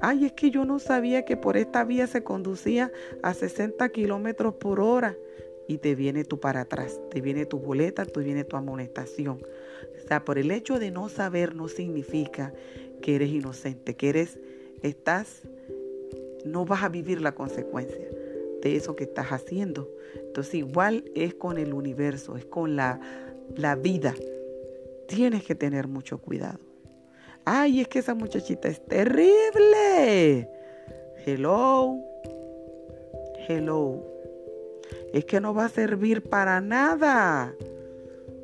Ay, 0.00 0.26
es 0.26 0.32
que 0.32 0.50
yo 0.50 0.64
no 0.64 0.78
sabía 0.78 1.24
que 1.24 1.36
por 1.36 1.56
esta 1.56 1.84
vía 1.84 2.06
se 2.06 2.22
conducía 2.22 2.92
a 3.22 3.34
60 3.34 3.88
kilómetros 3.90 4.54
por 4.54 4.80
hora. 4.80 5.16
Y 5.66 5.78
te 5.78 5.94
viene 5.94 6.24
tú 6.24 6.40
para 6.40 6.62
atrás, 6.62 6.98
te 7.10 7.20
viene 7.20 7.44
tu 7.44 7.58
boleta, 7.58 8.06
te 8.06 8.20
viene 8.20 8.44
tu 8.44 8.56
amonestación. 8.56 9.42
O 10.02 10.08
sea, 10.08 10.24
por 10.24 10.38
el 10.38 10.50
hecho 10.50 10.78
de 10.78 10.90
no 10.90 11.10
saber 11.10 11.54
no 11.54 11.68
significa 11.68 12.54
que 13.02 13.16
eres 13.16 13.28
inocente, 13.28 13.94
que 13.94 14.08
eres 14.08 14.38
estás, 14.82 15.42
no 16.44 16.64
vas 16.64 16.84
a 16.84 16.88
vivir 16.88 17.20
la 17.20 17.34
consecuencia 17.34 18.08
de 18.62 18.76
eso 18.76 18.96
que 18.96 19.04
estás 19.04 19.28
haciendo. 19.28 19.88
Entonces 20.14 20.54
igual 20.54 21.04
es 21.14 21.34
con 21.34 21.58
el 21.58 21.72
universo, 21.72 22.36
es 22.36 22.44
con 22.44 22.76
la, 22.76 23.00
la 23.56 23.76
vida. 23.76 24.14
Tienes 25.06 25.44
que 25.44 25.54
tener 25.54 25.88
mucho 25.88 26.18
cuidado. 26.18 26.58
Ay, 27.44 27.80
es 27.80 27.88
que 27.88 28.00
esa 28.00 28.14
muchachita 28.14 28.68
es 28.68 28.84
terrible. 28.84 30.50
Hello. 31.24 31.98
Hello. 33.48 34.04
Es 35.12 35.24
que 35.24 35.40
no 35.40 35.54
va 35.54 35.64
a 35.64 35.68
servir 35.70 36.22
para 36.22 36.60
nada. 36.60 37.54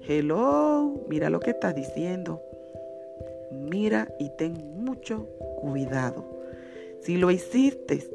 Hello. 0.08 1.04
Mira 1.08 1.28
lo 1.28 1.40
que 1.40 1.50
estás 1.50 1.74
diciendo. 1.74 2.40
Mira 3.52 4.08
y 4.18 4.30
ten 4.30 4.54
mucho 4.82 5.26
cuidado. 5.60 6.24
Si 7.00 7.18
lo 7.18 7.30
hiciste, 7.30 8.08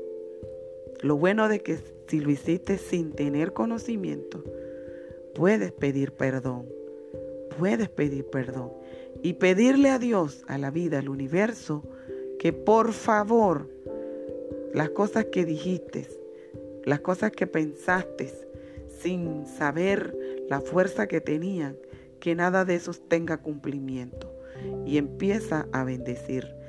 lo 1.02 1.18
bueno 1.18 1.48
de 1.48 1.62
que 1.62 1.78
si 2.08 2.20
lo 2.20 2.32
hiciste 2.32 2.78
sin 2.78 3.12
tener 3.12 3.54
conocimiento, 3.54 4.44
puedes 5.36 5.72
pedir 5.72 6.14
perdón. 6.14 6.68
Puedes 7.58 7.90
pedir 7.90 8.26
perdón. 8.26 8.72
Y 9.22 9.34
pedirle 9.34 9.90
a 9.90 10.00
Dios, 10.00 10.44
a 10.48 10.58
la 10.58 10.72
vida, 10.72 11.00
al 11.00 11.10
universo, 11.10 11.84
que 12.40 12.54
por 12.54 12.94
favor, 12.94 13.70
las 14.74 14.90
cosas 14.92 15.26
que 15.26 15.46
dijiste, 15.46 16.08
las 16.86 17.02
cosas 17.02 17.32
que 17.32 17.48
pensaste, 17.48 18.32
sin 18.88 19.46
saber 19.46 20.16
la 20.50 20.62
fuerza 20.62 21.08
que 21.08 21.22
tenían, 21.22 21.78
que 22.20 22.36
nada 22.36 22.66
de 22.66 22.76
eso 22.76 22.92
tenga 23.08 23.38
cumplimiento. 23.38 24.34
Y 24.86 24.98
empieza 24.98 25.68
a 25.72 25.84
bendecir 25.84 26.60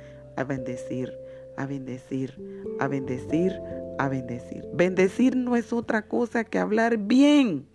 a 0.41 0.45
bendecir, 0.45 1.13
a 1.57 1.67
bendecir, 1.67 2.35
a 2.79 2.89
bendecir, 2.89 3.53
a 4.01 4.09
bendecir. 4.09 4.65
Bendecir 4.73 5.37
no 5.37 5.57
es 5.57 5.73
otra 5.73 6.09
cosa 6.09 6.45
que 6.45 6.59
hablar 6.59 6.97
bien, 6.97 7.67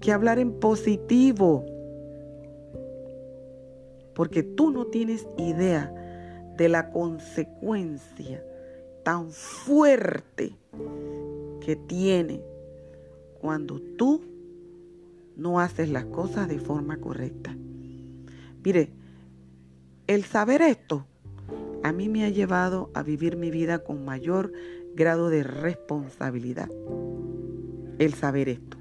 que 0.00 0.12
hablar 0.12 0.38
en 0.38 0.58
positivo. 0.58 1.64
Porque 4.14 4.42
tú 4.42 4.70
no 4.70 4.86
tienes 4.86 5.26
idea 5.36 5.92
de 6.56 6.70
la 6.70 6.90
consecuencia 6.90 8.42
tan 9.04 9.30
fuerte 9.30 10.56
que 11.60 11.76
tiene 11.76 12.40
cuando 13.40 13.78
tú 13.98 14.22
no 15.36 15.60
haces 15.60 15.90
las 15.90 16.06
cosas 16.06 16.48
de 16.48 16.58
forma 16.58 16.96
correcta. 16.96 17.54
Mire, 18.64 18.88
el 20.06 20.24
saber 20.24 20.62
esto 20.62 21.06
a 21.82 21.92
mí 21.92 22.08
me 22.08 22.24
ha 22.24 22.30
llevado 22.30 22.90
a 22.94 23.02
vivir 23.02 23.36
mi 23.36 23.50
vida 23.50 23.80
con 23.80 24.04
mayor 24.04 24.52
grado 24.96 25.28
de 25.30 25.42
responsabilidad. 25.42 26.68
El 27.98 28.14
saber 28.14 28.48
esto. 28.48 28.78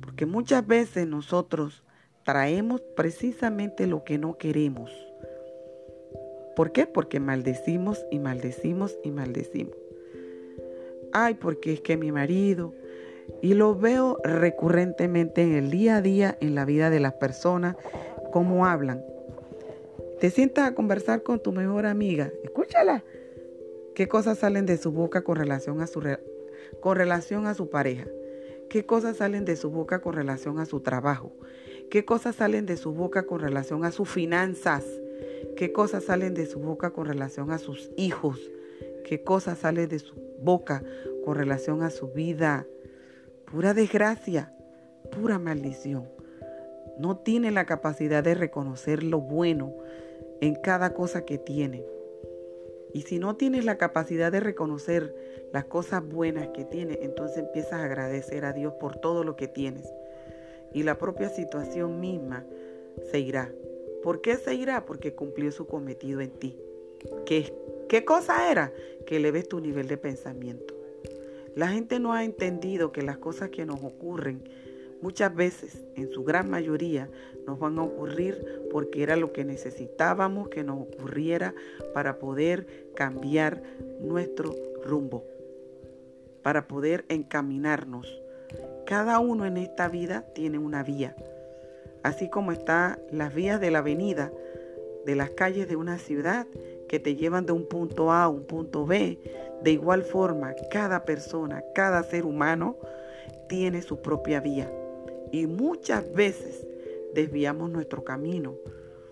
Porque 0.00 0.26
muchas 0.26 0.66
veces 0.66 1.08
nosotros 1.08 1.82
traemos 2.24 2.82
precisamente 2.94 3.86
lo 3.86 4.04
que 4.04 4.18
no 4.18 4.36
queremos. 4.36 4.92
¿Por 6.54 6.72
qué? 6.72 6.86
Porque 6.86 7.20
maldecimos 7.20 8.04
y 8.10 8.18
maldecimos 8.18 8.96
y 9.02 9.10
maldecimos. 9.10 9.74
Ay, 11.12 11.34
porque 11.34 11.72
es 11.72 11.80
que 11.80 11.96
mi 11.96 12.12
marido, 12.12 12.74
y 13.40 13.54
lo 13.54 13.74
veo 13.74 14.18
recurrentemente 14.22 15.42
en 15.42 15.54
el 15.54 15.70
día 15.70 15.96
a 15.96 16.02
día 16.02 16.36
en 16.40 16.54
la 16.54 16.64
vida 16.64 16.90
de 16.90 17.00
las 17.00 17.14
personas, 17.14 17.76
cómo 18.30 18.66
hablan, 18.66 19.02
te 20.20 20.30
sientas 20.30 20.68
a 20.68 20.74
conversar 20.74 21.22
con 21.22 21.40
tu 21.40 21.52
mejor 21.52 21.86
amiga, 21.86 22.30
escúchala. 22.42 23.02
¿Qué 23.94 24.08
cosas 24.08 24.38
salen 24.38 24.66
de 24.66 24.76
su 24.76 24.90
boca 24.90 25.22
con 25.22 25.36
relación 25.36 25.80
a 25.80 25.86
su, 25.86 26.02
con 26.80 26.96
relación 26.96 27.46
a 27.46 27.54
su 27.54 27.70
pareja? 27.70 28.06
¿Qué 28.68 28.86
cosas 28.86 29.18
salen 29.18 29.44
de 29.44 29.54
su 29.54 29.70
boca 29.70 30.00
con 30.00 30.14
relación 30.14 30.58
a 30.58 30.66
su 30.66 30.80
trabajo? 30.80 31.32
¿Qué 31.90 32.04
cosas 32.04 32.34
salen 32.34 32.66
de 32.66 32.76
su 32.76 32.92
boca 32.92 33.22
con 33.22 33.38
relación 33.38 33.84
a 33.84 33.92
sus 33.92 34.08
finanzas? 34.08 34.84
¿Qué 35.56 35.72
cosas 35.72 36.02
salen 36.02 36.34
de 36.34 36.46
su 36.46 36.58
boca 36.58 36.90
con 36.90 37.06
relación 37.06 37.52
a 37.52 37.58
sus 37.58 37.92
hijos? 37.96 38.40
¿Qué 39.04 39.22
cosas 39.22 39.58
salen 39.58 39.88
de 39.88 40.00
su 40.00 40.16
boca 40.40 40.82
con 41.24 41.36
relación 41.36 41.84
a 41.84 41.90
su 41.90 42.08
vida? 42.08 42.66
Pura 43.44 43.74
desgracia, 43.74 44.52
pura 45.12 45.38
maldición. 45.38 46.08
No 46.98 47.18
tiene 47.18 47.52
la 47.52 47.64
capacidad 47.64 48.24
de 48.24 48.34
reconocer 48.34 49.04
lo 49.04 49.20
bueno 49.20 49.72
en 50.40 50.56
cada 50.56 50.94
cosa 50.94 51.24
que 51.24 51.38
tiene. 51.38 51.93
Y 52.94 53.02
si 53.02 53.18
no 53.18 53.36
tienes 53.36 53.64
la 53.64 53.76
capacidad 53.76 54.30
de 54.30 54.38
reconocer 54.38 55.14
las 55.52 55.64
cosas 55.64 56.08
buenas 56.08 56.48
que 56.48 56.64
tiene, 56.64 57.00
entonces 57.02 57.38
empiezas 57.38 57.74
a 57.74 57.84
agradecer 57.84 58.44
a 58.44 58.52
Dios 58.52 58.72
por 58.74 58.96
todo 58.96 59.24
lo 59.24 59.34
que 59.34 59.48
tienes. 59.48 59.92
Y 60.72 60.84
la 60.84 60.96
propia 60.96 61.28
situación 61.28 61.98
misma 61.98 62.46
se 63.10 63.18
irá. 63.18 63.52
¿Por 64.02 64.20
qué 64.20 64.36
se 64.36 64.54
irá? 64.54 64.84
Porque 64.86 65.12
cumplió 65.12 65.50
su 65.50 65.66
cometido 65.66 66.20
en 66.20 66.30
ti. 66.30 66.56
¿Qué, 67.26 67.52
qué 67.88 68.04
cosa 68.04 68.50
era? 68.50 68.72
Que 69.06 69.16
eleves 69.16 69.48
tu 69.48 69.58
nivel 69.58 69.88
de 69.88 69.96
pensamiento. 69.96 70.74
La 71.56 71.68
gente 71.68 71.98
no 71.98 72.12
ha 72.12 72.22
entendido 72.22 72.92
que 72.92 73.02
las 73.02 73.18
cosas 73.18 73.50
que 73.50 73.66
nos 73.66 73.82
ocurren 73.82 74.48
muchas 75.04 75.34
veces, 75.34 75.84
en 75.96 76.10
su 76.10 76.24
gran 76.24 76.48
mayoría, 76.48 77.10
nos 77.46 77.58
van 77.58 77.78
a 77.78 77.82
ocurrir 77.82 78.64
porque 78.72 79.02
era 79.02 79.16
lo 79.16 79.34
que 79.34 79.44
necesitábamos 79.44 80.48
que 80.48 80.64
nos 80.64 80.80
ocurriera 80.80 81.54
para 81.92 82.18
poder 82.18 82.66
cambiar 82.94 83.62
nuestro 84.00 84.54
rumbo, 84.82 85.22
para 86.42 86.66
poder 86.66 87.04
encaminarnos. 87.10 88.18
Cada 88.86 89.18
uno 89.18 89.44
en 89.44 89.58
esta 89.58 89.88
vida 89.88 90.24
tiene 90.34 90.56
una 90.56 90.82
vía, 90.82 91.14
así 92.02 92.30
como 92.30 92.50
están 92.50 92.98
las 93.10 93.34
vías 93.34 93.60
de 93.60 93.70
la 93.70 93.80
avenida, 93.80 94.32
de 95.04 95.16
las 95.16 95.28
calles 95.28 95.68
de 95.68 95.76
una 95.76 95.98
ciudad 95.98 96.46
que 96.88 96.98
te 96.98 97.14
llevan 97.14 97.44
de 97.44 97.52
un 97.52 97.68
punto 97.68 98.10
A 98.10 98.22
a 98.22 98.28
un 98.30 98.46
punto 98.46 98.86
B. 98.86 99.18
De 99.62 99.70
igual 99.70 100.02
forma, 100.02 100.54
cada 100.70 101.04
persona, 101.04 101.62
cada 101.74 102.02
ser 102.04 102.24
humano 102.24 102.78
tiene 103.50 103.82
su 103.82 104.00
propia 104.00 104.40
vía. 104.40 104.70
Y 105.34 105.48
muchas 105.48 106.14
veces 106.14 106.64
desviamos 107.12 107.68
nuestro 107.68 108.04
camino 108.04 108.54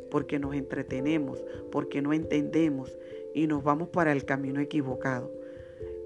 porque 0.09 0.39
nos 0.39 0.55
entretenemos, 0.55 1.43
porque 1.73 2.01
no 2.01 2.13
entendemos 2.13 2.97
y 3.35 3.49
nos 3.49 3.65
vamos 3.65 3.89
para 3.89 4.13
el 4.13 4.25
camino 4.25 4.61
equivocado. 4.61 5.33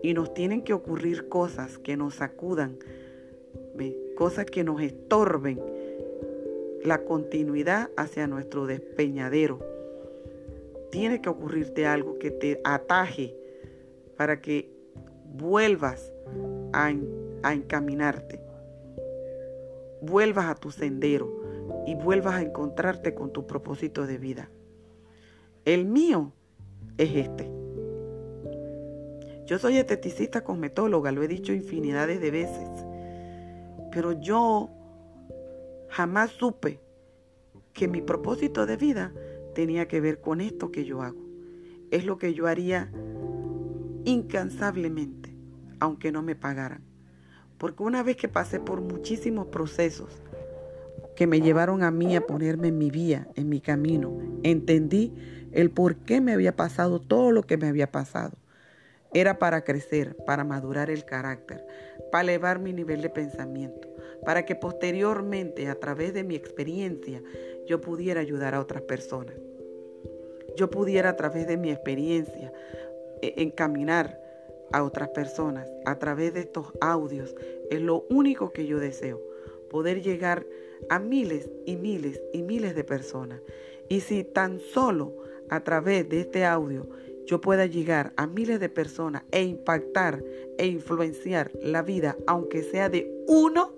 Y 0.02 0.14
nos 0.14 0.32
tienen 0.32 0.62
que 0.62 0.72
ocurrir 0.72 1.28
cosas 1.28 1.76
que 1.76 1.98
nos 1.98 2.14
sacudan, 2.14 2.78
cosas 4.14 4.46
que 4.46 4.64
nos 4.64 4.80
estorben 4.80 5.60
la 6.82 7.04
continuidad 7.04 7.90
hacia 7.98 8.26
nuestro 8.26 8.66
despeñadero. 8.66 9.58
Tiene 10.90 11.20
que 11.20 11.28
ocurrirte 11.28 11.84
algo 11.84 12.18
que 12.18 12.30
te 12.30 12.62
ataje 12.64 13.36
para 14.16 14.40
que 14.40 14.70
vuelvas 15.34 16.10
a, 16.72 16.90
a 17.42 17.52
encaminarte, 17.52 18.45
vuelvas 20.00 20.46
a 20.46 20.54
tu 20.54 20.70
sendero 20.70 21.42
y 21.86 21.94
vuelvas 21.94 22.34
a 22.34 22.42
encontrarte 22.42 23.14
con 23.14 23.32
tu 23.32 23.46
propósito 23.46 24.06
de 24.06 24.18
vida. 24.18 24.50
El 25.64 25.84
mío 25.84 26.32
es 26.98 27.14
este. 27.14 27.50
Yo 29.46 29.58
soy 29.58 29.76
esteticista 29.76 30.42
cosmetóloga, 30.42 31.12
lo 31.12 31.22
he 31.22 31.28
dicho 31.28 31.52
infinidades 31.52 32.20
de 32.20 32.30
veces, 32.30 32.68
pero 33.92 34.12
yo 34.12 34.70
jamás 35.88 36.30
supe 36.30 36.80
que 37.72 37.88
mi 37.88 38.00
propósito 38.00 38.66
de 38.66 38.76
vida 38.76 39.12
tenía 39.54 39.86
que 39.86 40.00
ver 40.00 40.20
con 40.20 40.40
esto 40.40 40.72
que 40.72 40.84
yo 40.84 41.02
hago. 41.02 41.24
Es 41.90 42.04
lo 42.04 42.18
que 42.18 42.34
yo 42.34 42.46
haría 42.46 42.90
incansablemente, 44.04 45.36
aunque 45.78 46.10
no 46.10 46.22
me 46.22 46.34
pagaran. 46.34 46.85
Porque 47.58 47.82
una 47.82 48.02
vez 48.02 48.16
que 48.16 48.28
pasé 48.28 48.60
por 48.60 48.80
muchísimos 48.80 49.46
procesos 49.46 50.10
que 51.14 51.26
me 51.26 51.40
llevaron 51.40 51.82
a 51.82 51.90
mí 51.90 52.14
a 52.14 52.20
ponerme 52.20 52.68
en 52.68 52.78
mi 52.78 52.90
vía, 52.90 53.26
en 53.34 53.48
mi 53.48 53.60
camino, 53.60 54.18
entendí 54.42 55.14
el 55.52 55.70
por 55.70 55.96
qué 55.96 56.20
me 56.20 56.32
había 56.32 56.54
pasado 56.54 57.00
todo 57.00 57.32
lo 57.32 57.42
que 57.42 57.56
me 57.56 57.66
había 57.66 57.90
pasado. 57.90 58.36
Era 59.14 59.38
para 59.38 59.64
crecer, 59.64 60.14
para 60.26 60.44
madurar 60.44 60.90
el 60.90 61.06
carácter, 61.06 61.64
para 62.12 62.24
elevar 62.24 62.58
mi 62.58 62.74
nivel 62.74 63.00
de 63.00 63.08
pensamiento, 63.08 63.88
para 64.26 64.44
que 64.44 64.54
posteriormente, 64.54 65.68
a 65.68 65.76
través 65.76 66.12
de 66.12 66.22
mi 66.22 66.34
experiencia, 66.34 67.22
yo 67.66 67.80
pudiera 67.80 68.20
ayudar 68.20 68.54
a 68.54 68.60
otras 68.60 68.82
personas. 68.82 69.36
Yo 70.56 70.68
pudiera, 70.68 71.10
a 71.10 71.16
través 71.16 71.46
de 71.46 71.56
mi 71.56 71.70
experiencia, 71.70 72.52
e-, 73.22 73.34
encaminar 73.42 74.20
a 74.72 74.82
otras 74.82 75.08
personas 75.10 75.68
a 75.84 75.98
través 75.98 76.34
de 76.34 76.40
estos 76.40 76.72
audios. 76.80 77.34
Es 77.70 77.80
lo 77.80 78.06
único 78.10 78.52
que 78.52 78.66
yo 78.66 78.78
deseo, 78.78 79.20
poder 79.70 80.02
llegar 80.02 80.46
a 80.88 80.98
miles 80.98 81.50
y 81.64 81.76
miles 81.76 82.20
y 82.32 82.42
miles 82.42 82.74
de 82.74 82.84
personas. 82.84 83.40
Y 83.88 84.00
si 84.00 84.24
tan 84.24 84.60
solo 84.60 85.16
a 85.48 85.60
través 85.60 86.08
de 86.08 86.20
este 86.20 86.44
audio 86.44 86.88
yo 87.26 87.40
pueda 87.40 87.66
llegar 87.66 88.12
a 88.16 88.26
miles 88.26 88.60
de 88.60 88.68
personas 88.68 89.24
e 89.32 89.42
impactar 89.42 90.22
e 90.58 90.66
influenciar 90.66 91.50
la 91.60 91.82
vida, 91.82 92.16
aunque 92.26 92.62
sea 92.62 92.88
de 92.88 93.12
uno, 93.26 93.72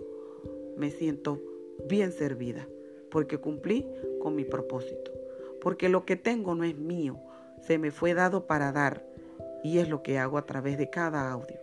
me 0.77 0.90
siento 0.90 1.40
bien 1.88 2.12
servida, 2.12 2.68
porque 3.11 3.38
cumplí 3.38 3.87
con 4.20 4.35
mi 4.35 4.44
propósito. 4.44 5.12
Porque 5.62 5.88
lo 5.88 6.05
que 6.05 6.16
tengo 6.16 6.55
no 6.55 6.64
es 6.64 6.77
mío, 6.77 7.18
se 7.66 7.79
me 7.79 7.90
fue 7.90 8.12
dado 8.12 8.46
para 8.46 8.70
dar 8.70 9.08
y 9.62 9.79
es 9.79 9.88
lo 9.88 10.03
que 10.03 10.18
hago 10.18 10.38
a 10.38 10.47
través 10.47 10.79
de 10.79 10.90
cada 10.90 11.31
audio. 11.31 11.57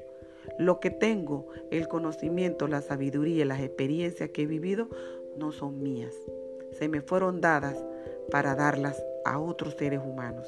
Lo 0.58 0.80
que 0.80 0.90
tengo, 0.90 1.48
el 1.72 1.88
conocimiento, 1.88 2.68
la 2.68 2.82
sabiduría, 2.82 3.46
las 3.46 3.62
experiencias 3.62 4.30
que 4.30 4.44
he 4.44 4.46
vivido, 4.46 4.90
no 5.38 5.52
son 5.52 5.82
mías. 5.82 6.14
Se 6.72 6.88
me 6.88 7.02
fueron 7.02 7.42
dadas 7.42 7.84
para 8.32 8.56
darlas 8.56 9.04
a 9.26 9.40
otros 9.40 9.76
seres 9.76 10.00
humanos. 10.04 10.48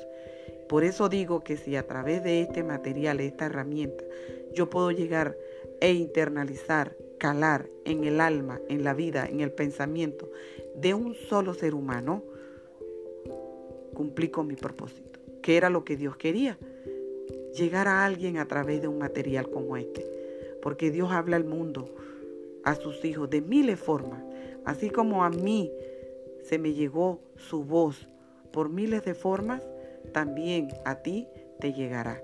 Por 0.70 0.84
eso 0.84 1.10
digo 1.10 1.44
que 1.44 1.58
si 1.58 1.76
a 1.76 1.88
través 1.88 2.24
de 2.24 2.42
este 2.42 2.64
material, 2.64 3.20
esta 3.20 3.46
herramienta, 3.46 4.04
yo 4.54 4.70
puedo 4.70 4.92
llegar 4.92 5.38
e 5.80 5.94
internalizar, 5.94 6.96
calar 7.18 7.70
en 7.86 8.04
el 8.04 8.20
alma, 8.22 8.60
en 8.68 8.84
la 8.84 8.94
vida, 8.94 9.26
en 9.26 9.42
el 9.42 9.52
pensamiento 9.52 10.30
de 10.76 10.94
un 10.94 11.16
solo 11.16 11.54
ser 11.54 11.74
humano, 11.74 12.24
cumplí 13.94 14.30
con 14.30 14.48
mi 14.48 14.56
propósito, 14.56 15.20
que 15.42 15.58
era 15.58 15.70
lo 15.70 15.84
que 15.84 15.98
Dios 15.98 16.18
quería 16.18 16.58
llegar 17.54 17.88
a 17.88 18.06
alguien 18.06 18.38
a 18.38 18.48
través 18.48 18.82
de 18.82 18.88
un 18.88 18.98
material 18.98 19.50
como 19.50 19.78
este. 19.78 20.06
Porque 20.62 20.92
Dios 20.92 21.12
habla 21.12 21.36
al 21.36 21.46
mundo, 21.46 21.94
a 22.64 22.76
sus 22.76 23.04
hijos, 23.06 23.30
de 23.30 23.42
miles 23.42 23.80
formas. 23.80 24.24
Así 24.66 24.90
como 24.90 25.24
a 25.24 25.30
mí 25.30 25.72
se 26.44 26.58
me 26.58 26.74
llegó 26.74 27.20
su 27.36 27.64
voz 27.64 28.08
por 28.52 28.70
miles 28.70 29.04
de 29.06 29.14
formas, 29.14 29.62
también 30.14 30.70
a 30.86 30.96
ti 30.96 31.28
te 31.60 31.74
llegará. 31.74 32.22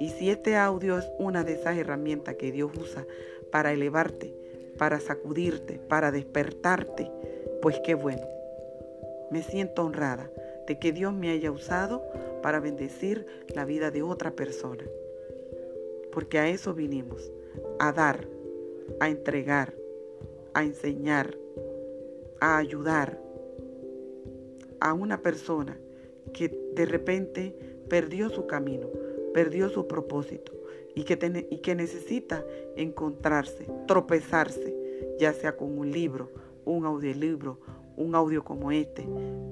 Y 0.00 0.10
si 0.10 0.30
este 0.30 0.56
audio 0.56 0.98
es 0.98 1.10
una 1.18 1.44
de 1.44 1.54
esas 1.54 1.76
herramientas 1.76 2.34
que 2.34 2.52
Dios 2.52 2.72
usa 2.78 3.06
para 3.50 3.72
elevarte, 3.72 4.34
para 4.76 5.00
sacudirte, 5.00 5.78
para 5.78 6.10
despertarte, 6.10 7.10
pues 7.62 7.80
qué 7.84 7.94
bueno. 7.94 8.26
Me 9.30 9.42
siento 9.42 9.84
honrada 9.84 10.30
de 10.66 10.78
que 10.78 10.92
Dios 10.92 11.14
me 11.14 11.30
haya 11.30 11.50
usado 11.50 12.04
para 12.44 12.60
bendecir 12.60 13.24
la 13.54 13.64
vida 13.64 13.90
de 13.90 14.02
otra 14.02 14.36
persona. 14.36 14.84
Porque 16.12 16.38
a 16.38 16.46
eso 16.46 16.74
vinimos, 16.74 17.32
a 17.78 17.90
dar, 17.90 18.28
a 19.00 19.08
entregar, 19.08 19.74
a 20.52 20.62
enseñar, 20.62 21.38
a 22.40 22.58
ayudar 22.58 23.18
a 24.78 24.92
una 24.92 25.22
persona 25.22 25.80
que 26.34 26.50
de 26.74 26.84
repente 26.84 27.56
perdió 27.88 28.28
su 28.28 28.46
camino, 28.46 28.90
perdió 29.32 29.70
su 29.70 29.86
propósito 29.86 30.52
y 30.94 31.04
que, 31.04 31.46
y 31.48 31.58
que 31.60 31.74
necesita 31.74 32.44
encontrarse, 32.76 33.66
tropezarse, 33.88 35.16
ya 35.18 35.32
sea 35.32 35.56
con 35.56 35.78
un 35.78 35.90
libro, 35.90 36.30
un 36.66 36.84
audiolibro, 36.84 37.58
un 37.96 38.14
audio 38.14 38.44
como 38.44 38.72
este. 38.72 39.06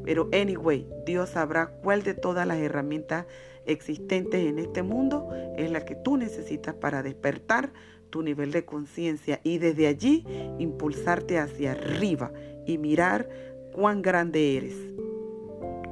Pero 0.05 0.29
anyway, 0.33 0.89
Dios 1.07 1.31
sabrá 1.31 1.69
cuál 1.83 2.03
de 2.03 2.15
todas 2.15 2.47
las 2.47 2.59
herramientas 2.59 3.27
existentes 3.67 4.45
en 4.45 4.59
este 4.59 4.83
mundo 4.83 5.29
es 5.57 5.71
la 5.71 5.85
que 5.85 5.95
tú 5.95 6.17
necesitas 6.17 6.75
para 6.75 7.03
despertar 7.03 7.73
tu 8.11 8.23
nivel 8.23 8.53
de 8.53 8.65
conciencia 8.65 9.41
y 9.43 9.59
desde 9.59 9.87
allí 9.87 10.25
impulsarte 10.59 11.39
hacia 11.39 11.73
arriba 11.73 12.33
y 12.67 12.79
mirar 12.79 13.29
cuán 13.73 14.03
grande 14.03 14.57
eres. 14.57 14.77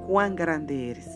Cuán 0.07 0.37
grande 0.37 0.91
eres. 0.91 1.09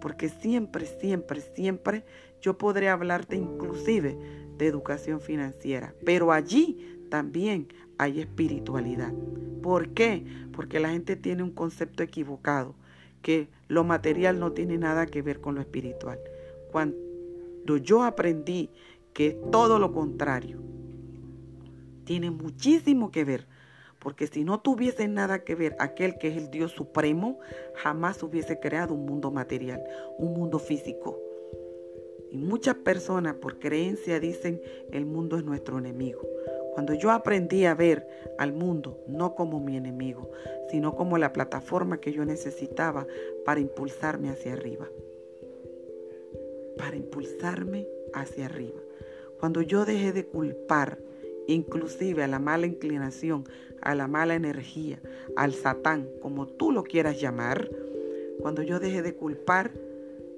Porque 0.00 0.28
siempre, 0.28 0.86
siempre, 0.86 1.40
siempre 1.40 2.04
yo 2.42 2.58
podré 2.58 2.90
hablarte 2.90 3.36
inclusive 3.36 4.18
de 4.58 4.66
educación 4.66 5.20
financiera. 5.20 5.94
Pero 6.04 6.30
allí 6.30 6.98
también 7.08 7.68
hay 7.98 8.20
espiritualidad. 8.20 9.12
¿Por 9.62 9.90
qué? 9.90 10.24
Porque 10.52 10.80
la 10.80 10.90
gente 10.90 11.16
tiene 11.16 11.42
un 11.42 11.50
concepto 11.50 12.02
equivocado, 12.02 12.74
que 13.22 13.48
lo 13.68 13.84
material 13.84 14.38
no 14.38 14.52
tiene 14.52 14.78
nada 14.78 15.06
que 15.06 15.22
ver 15.22 15.40
con 15.40 15.54
lo 15.54 15.60
espiritual. 15.60 16.18
Cuando 16.70 16.96
yo 17.82 18.02
aprendí 18.02 18.70
que 19.12 19.28
es 19.28 19.36
todo 19.50 19.78
lo 19.78 19.92
contrario, 19.92 20.60
tiene 22.04 22.30
muchísimo 22.30 23.10
que 23.10 23.24
ver, 23.24 23.46
porque 23.98 24.26
si 24.26 24.44
no 24.44 24.60
tuviese 24.60 25.08
nada 25.08 25.44
que 25.44 25.54
ver 25.54 25.76
aquel 25.78 26.18
que 26.18 26.28
es 26.28 26.36
el 26.36 26.50
Dios 26.50 26.72
supremo, 26.72 27.38
jamás 27.76 28.22
hubiese 28.22 28.60
creado 28.60 28.92
un 28.92 29.06
mundo 29.06 29.30
material, 29.30 29.82
un 30.18 30.34
mundo 30.34 30.58
físico. 30.58 31.18
Y 32.30 32.36
muchas 32.36 32.74
personas 32.74 33.36
por 33.36 33.58
creencia 33.58 34.20
dicen 34.20 34.60
el 34.90 35.06
mundo 35.06 35.38
es 35.38 35.44
nuestro 35.44 35.78
enemigo. 35.78 36.20
Cuando 36.74 36.92
yo 36.94 37.10
aprendí 37.10 37.64
a 37.64 37.74
ver 37.74 38.06
al 38.36 38.52
mundo 38.52 39.02
no 39.06 39.34
como 39.34 39.60
mi 39.60 39.76
enemigo, 39.76 40.30
sino 40.70 40.94
como 40.94 41.18
la 41.18 41.32
plataforma 41.32 42.00
que 42.00 42.12
yo 42.12 42.24
necesitaba 42.24 43.06
para 43.44 43.60
impulsarme 43.60 44.28
hacia 44.28 44.52
arriba. 44.52 44.88
Para 46.76 46.96
impulsarme 46.96 47.86
hacia 48.12 48.46
arriba. 48.46 48.80
Cuando 49.38 49.62
yo 49.62 49.84
dejé 49.84 50.12
de 50.12 50.26
culpar 50.26 50.98
inclusive 51.46 52.22
a 52.22 52.28
la 52.28 52.38
mala 52.38 52.66
inclinación, 52.66 53.44
a 53.80 53.94
la 53.94 54.08
mala 54.08 54.34
energía, 54.34 55.00
al 55.36 55.52
satán, 55.52 56.08
como 56.20 56.46
tú 56.46 56.72
lo 56.72 56.84
quieras 56.84 57.20
llamar, 57.20 57.68
cuando 58.40 58.62
yo 58.62 58.80
deje 58.80 59.02
de 59.02 59.14
culpar, 59.14 59.72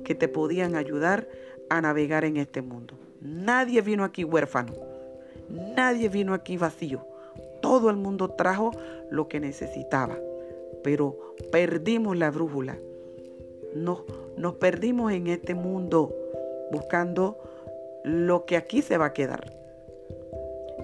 que 0.04 0.14
te 0.14 0.28
podían 0.28 0.76
ayudar 0.76 1.28
a 1.70 1.80
navegar 1.80 2.24
en 2.24 2.36
este 2.36 2.62
mundo. 2.62 2.94
Nadie 3.20 3.80
vino 3.80 4.04
aquí 4.04 4.24
huérfano. 4.24 4.72
Nadie 5.48 6.08
vino 6.08 6.34
aquí 6.34 6.56
vacío. 6.56 7.06
Todo 7.62 7.90
el 7.90 7.96
mundo 7.96 8.30
trajo 8.30 8.72
lo 9.10 9.28
que 9.28 9.40
necesitaba. 9.40 10.18
Pero 10.84 11.34
perdimos 11.50 12.16
la 12.16 12.30
brújula. 12.30 12.78
Nos, 13.74 14.04
nos 14.36 14.54
perdimos 14.54 15.12
en 15.12 15.26
este 15.26 15.54
mundo 15.54 16.14
buscando 16.70 17.38
lo 18.04 18.44
que 18.44 18.56
aquí 18.56 18.82
se 18.82 18.98
va 18.98 19.06
a 19.06 19.12
quedar. 19.12 19.52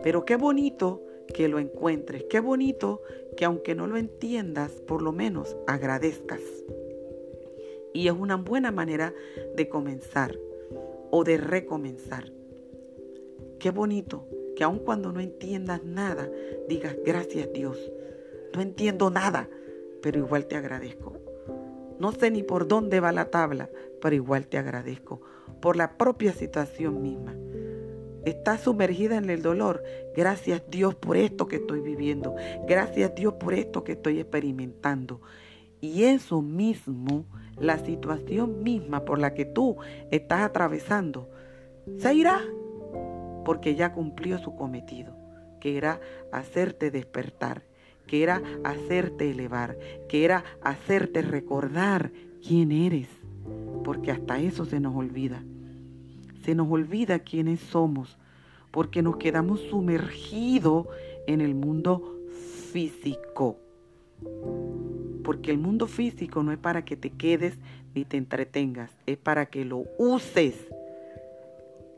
Pero 0.03 0.24
qué 0.24 0.34
bonito 0.34 1.03
que 1.32 1.48
lo 1.48 1.59
encuentres. 1.59 2.24
Qué 2.24 2.40
bonito 2.40 3.03
que 3.36 3.44
aunque 3.44 3.74
no 3.74 3.86
lo 3.86 3.96
entiendas, 3.96 4.72
por 4.72 5.03
lo 5.03 5.12
menos 5.12 5.57
agradezcas. 5.66 6.40
Y 7.92 8.09
es 8.09 8.14
una 8.14 8.36
buena 8.36 8.70
manera 8.70 9.14
de 9.55 9.68
comenzar 9.68 10.36
o 11.11 11.24
de 11.24 11.36
recomenzar. 11.36 12.32
Qué 13.59 13.70
bonito 13.70 14.26
que 14.57 14.64
aun 14.64 14.78
cuando 14.78 15.12
no 15.12 15.20
entiendas 15.20 15.84
nada, 15.84 16.30
digas 16.68 16.96
gracias 17.05 17.53
Dios. 17.53 17.78
No 18.55 18.62
entiendo 18.62 19.11
nada, 19.11 19.48
pero 20.03 20.18
igual 20.18 20.46
te 20.46 20.57
agradezco. 20.57 21.14
No 21.98 22.12
sé 22.12 22.30
ni 22.30 22.42
por 22.42 22.66
dónde 22.66 23.01
va 23.01 23.12
la 23.12 23.30
tabla, 23.30 23.68
pero 24.01 24.14
igual 24.14 24.46
te 24.46 24.59
agradezco 24.59 25.20
por 25.61 25.76
la 25.76 25.98
propia 25.98 26.32
situación 26.32 27.03
misma. 27.03 27.34
Estás 28.24 28.62
sumergida 28.62 29.16
en 29.16 29.30
el 29.30 29.42
dolor. 29.42 29.82
Gracias 30.14 30.62
Dios 30.68 30.94
por 30.94 31.16
esto 31.16 31.46
que 31.46 31.57
estoy 31.57 31.80
viviendo. 31.80 32.34
Gracias 32.66 33.14
Dios 33.14 33.34
por 33.34 33.55
esto 33.55 33.84
que 33.84 33.92
estoy 33.92 34.20
experimentando. 34.20 35.20
Y 35.80 36.05
eso 36.05 36.42
mismo 36.42 37.26
la 37.59 37.78
situación 37.78 38.62
misma 38.62 39.05
por 39.05 39.18
la 39.18 39.34
que 39.34 39.44
tú 39.44 39.76
estás 40.11 40.42
atravesando 40.42 41.30
se 41.98 42.14
irá 42.14 42.40
porque 43.44 43.74
ya 43.74 43.92
cumplió 43.92 44.38
su 44.38 44.55
cometido, 44.55 45.16
que 45.61 45.76
era 45.76 46.01
hacerte 46.30 46.90
despertar, 46.90 47.62
que 48.11 48.24
era 48.24 48.42
hacerte 48.64 49.30
elevar, 49.30 49.78
que 50.08 50.24
era 50.24 50.42
hacerte 50.62 51.22
recordar 51.22 52.11
quién 52.44 52.72
eres, 52.72 53.06
porque 53.84 54.11
hasta 54.11 54.40
eso 54.40 54.64
se 54.64 54.80
nos 54.80 54.96
olvida. 54.96 55.44
Se 56.42 56.56
nos 56.56 56.68
olvida 56.68 57.20
quiénes 57.20 57.61
somos, 57.61 58.18
porque 58.72 59.00
nos 59.00 59.16
quedamos 59.18 59.61
sumergidos 59.61 60.88
en 61.28 61.40
el 61.40 61.54
mundo 61.54 62.18
físico 62.72 63.58
porque 65.22 65.52
el 65.52 65.58
mundo 65.58 65.86
físico 65.86 66.42
no 66.42 66.50
es 66.50 66.58
para 66.58 66.84
que 66.84 66.96
te 66.96 67.11
quedes 67.11 67.54
ni 67.94 68.04
te 68.04 68.16
entretengas, 68.16 68.90
es 69.06 69.16
para 69.16 69.46
que 69.46 69.64
lo 69.64 69.84
uses. 69.96 70.56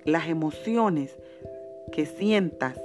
Las 0.04 0.28
emociones 0.28 1.16
que 1.92 2.04
sientas 2.04 2.78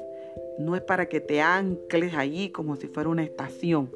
no 0.59 0.75
es 0.75 0.81
para 0.81 1.07
que 1.07 1.19
te 1.19 1.41
ancles 1.41 2.13
allí 2.13 2.49
como 2.49 2.75
si 2.75 2.87
fuera 2.87 3.09
una 3.09 3.23
estación. 3.23 3.89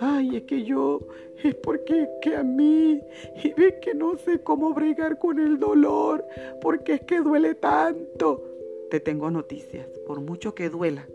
Ay, 0.00 0.36
es 0.36 0.42
que 0.42 0.64
yo, 0.64 1.00
es 1.42 1.54
porque 1.54 2.02
es 2.02 2.08
que 2.20 2.36
a 2.36 2.42
mí, 2.42 3.00
y 3.42 3.52
ve 3.54 3.78
que 3.80 3.94
no 3.94 4.16
sé 4.16 4.40
cómo 4.40 4.74
bregar 4.74 5.18
con 5.18 5.38
el 5.38 5.58
dolor, 5.58 6.24
porque 6.60 6.94
es 6.94 7.00
que 7.02 7.20
duele 7.20 7.54
tanto. 7.54 8.42
Te 8.90 9.00
tengo 9.00 9.30
noticias, 9.30 9.86
por 10.06 10.20
mucho 10.20 10.54
que 10.54 10.68
duela, 10.68 11.06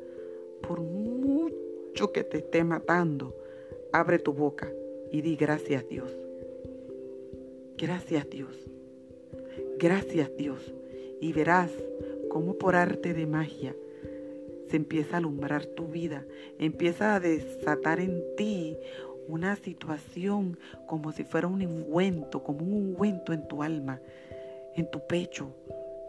por 0.67 0.79
mucho 0.79 2.11
que 2.11 2.23
te 2.23 2.37
esté 2.37 2.63
matando, 2.63 3.35
Abre 3.91 4.19
tu 4.19 4.33
boca 4.33 4.71
y 5.11 5.21
di 5.21 5.35
gracias 5.35 5.87
Dios. 5.89 6.15
Gracias 7.75 8.29
Dios. 8.29 8.55
Gracias 9.79 10.29
Dios. 10.37 10.73
Y 11.19 11.33
verás 11.33 11.71
cómo 12.29 12.53
por 12.53 12.75
arte 12.75 13.15
de 13.15 13.25
magia 13.25 13.75
se 14.69 14.77
empieza 14.77 15.15
a 15.15 15.17
alumbrar 15.17 15.65
tu 15.65 15.87
vida, 15.87 16.25
empieza 16.59 17.15
a 17.15 17.19
desatar 17.19 17.99
en 17.99 18.23
ti 18.37 18.77
una 19.27 19.55
situación 19.55 20.57
como 20.87 21.11
si 21.11 21.23
fuera 21.23 21.47
un 21.47 21.61
ungüento, 21.61 22.43
como 22.43 22.65
un 22.65 22.73
ungüento 22.73 23.33
en 23.33 23.47
tu 23.47 23.63
alma, 23.63 24.01
en 24.75 24.89
tu 24.89 25.05
pecho, 25.05 25.53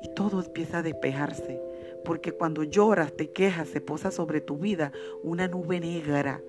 y 0.03 0.09
todo 0.15 0.41
empieza 0.41 0.79
a 0.79 0.83
despejarse. 0.83 1.61
Porque 2.05 2.33
cuando 2.33 2.65
lloras, 2.65 3.13
te 3.13 3.31
quejas, 3.31 3.69
se 3.69 3.81
posa 3.81 4.11
sobre 4.11 4.41
tu 4.41 4.57
vida 4.57 4.93
una 5.23 5.49
nube 5.49 5.81
negra 5.81 6.41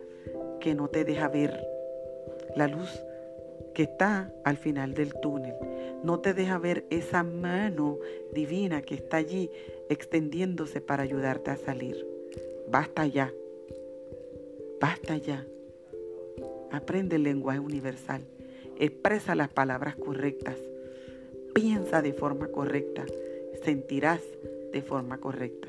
que 0.61 0.73
no 0.73 0.87
te 0.87 1.03
deja 1.03 1.27
ver 1.27 1.67
la 2.55 2.67
luz 2.67 2.89
que 3.73 3.83
está 3.83 4.33
al 4.43 4.57
final 4.57 4.93
del 4.93 5.13
túnel. 5.21 5.53
No 6.03 6.19
te 6.19 6.33
deja 6.33 6.57
ver 6.57 6.85
esa 6.89 7.23
mano 7.23 7.97
divina 8.33 8.81
que 8.81 8.95
está 8.95 9.17
allí 9.17 9.49
extendiéndose 9.89 10.81
para 10.81 11.03
ayudarte 11.03 11.51
a 11.51 11.57
salir. 11.57 12.05
Basta 12.69 13.05
ya. 13.05 13.31
Basta 14.79 15.17
ya. 15.17 15.45
Aprende 16.71 17.17
el 17.17 17.23
lenguaje 17.23 17.59
universal. 17.59 18.21
Expresa 18.79 19.35
las 19.35 19.49
palabras 19.49 19.95
correctas. 19.95 20.57
Piensa 21.53 22.01
de 22.01 22.13
forma 22.13 22.47
correcta. 22.47 23.05
Sentirás 23.63 24.21
de 24.71 24.81
forma 24.81 25.19
correcta. 25.19 25.67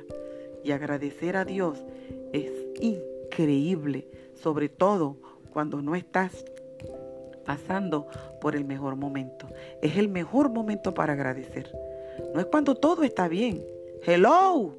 Y 0.64 0.70
agradecer 0.70 1.36
a 1.36 1.44
Dios 1.44 1.84
es 2.32 2.52
increíble 2.80 4.06
sobre 4.34 4.68
todo 4.68 5.16
cuando 5.52 5.82
no 5.82 5.94
estás 5.94 6.44
pasando 7.44 8.06
por 8.40 8.56
el 8.56 8.64
mejor 8.64 8.96
momento. 8.96 9.46
Es 9.80 9.96
el 9.96 10.08
mejor 10.08 10.50
momento 10.50 10.94
para 10.94 11.12
agradecer. 11.12 11.70
No 12.34 12.40
es 12.40 12.46
cuando 12.46 12.74
todo 12.74 13.02
está 13.02 13.28
bien. 13.28 13.64
Hello. 14.04 14.74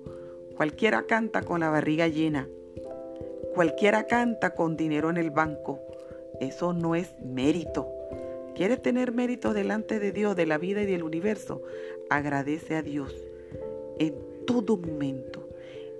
Cualquiera 0.55 1.03
canta 1.03 1.41
con 1.41 1.61
la 1.61 1.69
barriga 1.69 2.07
llena. 2.07 2.47
Cualquiera 3.55 4.05
canta 4.05 4.55
con 4.55 4.77
dinero 4.77 5.09
en 5.09 5.17
el 5.17 5.31
banco. 5.31 5.79
Eso 6.39 6.73
no 6.73 6.95
es 6.95 7.13
mérito. 7.23 7.87
¿Quieres 8.55 8.81
tener 8.81 9.11
mérito 9.11 9.53
delante 9.53 9.99
de 9.99 10.11
Dios, 10.11 10.35
de 10.35 10.45
la 10.45 10.57
vida 10.57 10.81
y 10.83 10.85
del 10.85 11.03
universo? 11.03 11.61
Agradece 12.09 12.75
a 12.75 12.81
Dios 12.81 13.13
en 13.97 14.15
todo 14.45 14.77
momento. 14.77 15.47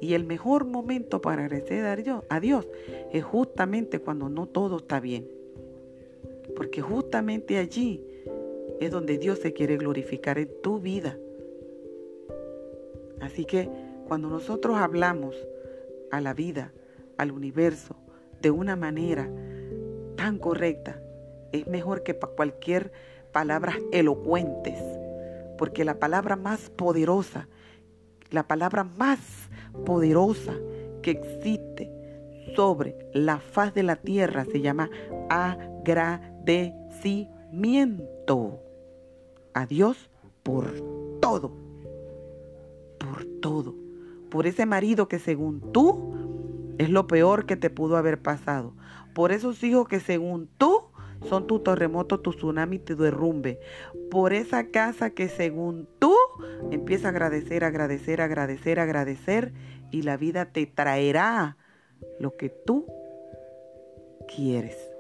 Y 0.02 0.14
el 0.14 0.26
mejor 0.26 0.66
momento 0.66 1.22
para 1.22 1.46
agradecer 1.46 1.86
a 2.28 2.40
Dios, 2.40 2.68
es 3.12 3.24
justamente 3.24 4.00
cuando 4.00 4.30
no 4.30 4.48
todo 4.48 4.78
está 4.78 5.00
bien. 5.00 5.28
Porque 6.56 6.82
justamente 6.82 7.58
allí 7.58 8.04
es 8.80 8.92
donde 8.92 9.18
Dios 9.18 9.40
se 9.40 9.54
quiere 9.54 9.78
glorificar 9.78 10.38
en 10.38 10.50
tu 10.62 10.80
vida. 10.80 11.18
Así 13.22 13.46
que 13.46 13.70
cuando 14.08 14.30
nosotros 14.30 14.78
hablamos 14.78 15.36
a 16.12 16.22
la 16.22 16.34
vida, 16.34 16.74
al 17.18 17.32
universo, 17.32 17.96
de 18.42 18.52
una 18.52 18.76
manera 18.76 19.30
tan 20.16 20.38
correcta, 20.38 21.02
es 21.52 21.68
mejor 21.68 22.04
que 22.04 22.14
para 22.14 22.34
cualquier 22.34 22.92
palabras 23.32 23.78
elocuentes, 23.92 24.82
porque 25.58 25.86
la 25.86 26.00
palabra 26.00 26.36
más 26.36 26.70
poderosa, 26.70 27.48
la 28.32 28.48
palabra 28.48 28.84
más 28.84 29.20
poderosa 29.86 30.54
que 31.02 31.12
existe 31.12 31.92
sobre 32.56 32.96
la 33.14 33.40
faz 33.40 33.74
de 33.74 33.84
la 33.84 33.96
tierra 33.96 34.46
se 34.46 34.62
llama 34.62 34.90
agradecimiento 35.30 36.33
a 39.54 39.66
Dios 39.66 40.10
por 40.44 40.66
todo, 41.22 41.52
por 42.98 43.26
todo, 43.42 43.76
por 44.30 44.48
ese 44.48 44.66
marido 44.66 45.08
que 45.08 45.20
según 45.20 45.72
tú 45.72 46.14
es 46.78 46.90
lo 46.90 47.08
peor 47.08 47.46
que 47.46 47.56
te 47.56 47.70
pudo 47.70 47.98
haber 47.98 48.22
pasado, 48.22 48.74
por 49.14 49.32
esos 49.32 49.64
hijos 49.64 49.88
que 49.88 50.00
según 50.00 50.50
tú 50.58 50.86
son 51.30 51.48
tu 51.48 51.60
terremoto, 51.60 52.20
tu 52.20 52.32
tsunami, 52.32 52.80
tu 52.80 52.98
derrumbe, 52.98 53.60
por 54.12 54.34
esa 54.34 54.68
casa 54.68 55.12
que 55.12 55.30
según 55.30 55.88
tú 56.00 56.14
empieza 56.72 57.08
a 57.08 57.12
agradecer, 57.12 57.64
agradecer, 57.64 58.22
agradecer, 58.22 58.80
agradecer 58.80 59.54
y 59.92 60.02
la 60.02 60.18
vida 60.18 60.46
te 60.46 60.66
traerá 60.66 61.58
lo 62.20 62.36
que 62.36 62.50
tú 62.50 62.86
quieres 64.28 64.93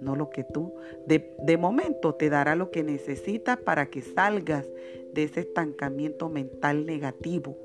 no 0.00 0.16
lo 0.16 0.30
que 0.30 0.44
tú. 0.44 0.74
De, 1.06 1.34
de, 1.38 1.56
momento 1.56 2.14
te 2.14 2.30
dará 2.30 2.56
lo 2.56 2.70
que 2.70 2.82
necesitas 2.82 3.58
para 3.58 3.86
que 3.86 4.02
salgas 4.02 4.66
de 5.12 5.24
ese 5.24 5.40
estancamiento 5.40 6.28
mental 6.28 6.86
negativo. 6.86 7.56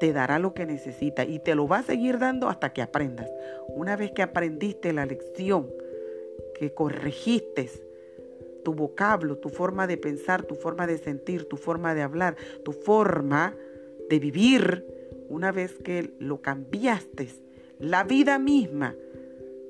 Te 0.00 0.12
dará 0.12 0.38
lo 0.38 0.54
que 0.54 0.66
necesitas 0.66 1.28
y 1.28 1.38
te 1.38 1.54
lo 1.54 1.68
va 1.68 1.78
a 1.78 1.82
seguir 1.82 2.18
dando 2.18 2.48
hasta 2.48 2.72
que 2.72 2.82
aprendas. 2.82 3.30
Una 3.68 3.96
vez 3.96 4.12
que 4.12 4.22
aprendiste 4.22 4.92
la 4.92 5.06
lección, 5.06 5.70
que 6.54 6.72
corregiste 6.74 7.70
tu 8.62 8.74
vocablo, 8.74 9.38
tu 9.38 9.48
forma 9.48 9.86
de 9.86 9.96
pensar, 9.96 10.42
tu 10.42 10.54
forma 10.54 10.86
de 10.86 10.98
sentir, 10.98 11.48
tu 11.48 11.56
forma 11.56 11.94
de 11.94 12.02
hablar, 12.02 12.36
tu 12.64 12.72
forma 12.72 13.56
de 14.08 14.18
vivir, 14.18 14.86
una 15.28 15.50
vez 15.50 15.78
que 15.78 16.12
lo 16.18 16.42
cambiaste, 16.42 17.28
la 17.78 18.04
vida 18.04 18.38
misma 18.38 18.94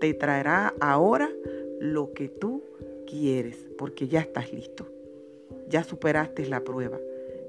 te 0.02 0.14
traerá 0.14 0.74
ahora 0.80 1.30
lo 1.78 2.12
que 2.12 2.28
tú 2.28 2.64
quieres, 3.08 3.56
porque 3.78 4.08
ya 4.08 4.18
estás 4.18 4.52
listo. 4.52 4.84
Ya 5.68 5.84
superaste 5.84 6.44
la 6.46 6.58
prueba, 6.64 6.98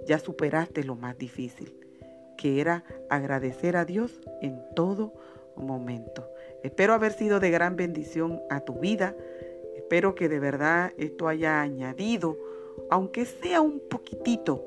ya 0.06 0.20
superaste 0.20 0.84
lo 0.84 0.96
más 0.96 1.18
difícil, 1.18 1.74
que 2.38 2.62
era 2.62 2.84
agradecer 3.10 3.76
a 3.76 3.86
Dios 3.86 4.22
en 4.40 4.62
todo 4.76 5.14
momento. 5.56 6.30
Espero 6.62 6.94
haber 6.94 7.14
sido 7.14 7.40
de 7.40 7.50
gran 7.50 7.76
bendición 7.76 8.40
a 8.52 8.60
tu 8.60 8.74
vida. 8.76 9.16
Espero 9.76 10.14
que 10.14 10.30
de 10.30 10.40
verdad 10.40 10.94
esto 11.00 11.28
haya 11.28 11.60
añadido, 11.60 12.38
aunque 12.92 13.26
sea 13.26 13.62
un 13.62 13.80
poquitito, 13.80 14.64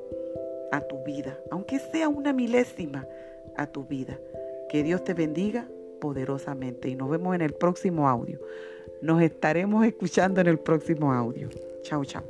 a 0.73 0.81
tu 0.81 1.05
vida, 1.05 1.39
aunque 1.53 1.79
sea 1.79 2.09
una 2.09 2.33
milésima 2.33 3.07
a 3.57 3.69
tu 3.69 3.85
vida. 3.85 4.19
Que 4.69 4.83
Dios 4.83 5.05
te 5.05 5.15
bendiga 5.15 5.69
poderosamente 6.01 6.89
y 6.89 6.95
nos 6.95 7.11
vemos 7.11 7.35
en 7.35 7.43
el 7.43 7.53
próximo 7.53 8.09
audio. 8.09 8.41
Nos 9.03 9.23
estaremos 9.23 9.85
escuchando 9.87 10.41
en 10.41 10.47
el 10.47 10.59
próximo 10.59 11.13
audio. 11.13 11.49
Chao, 11.83 12.05
chao. 12.05 12.25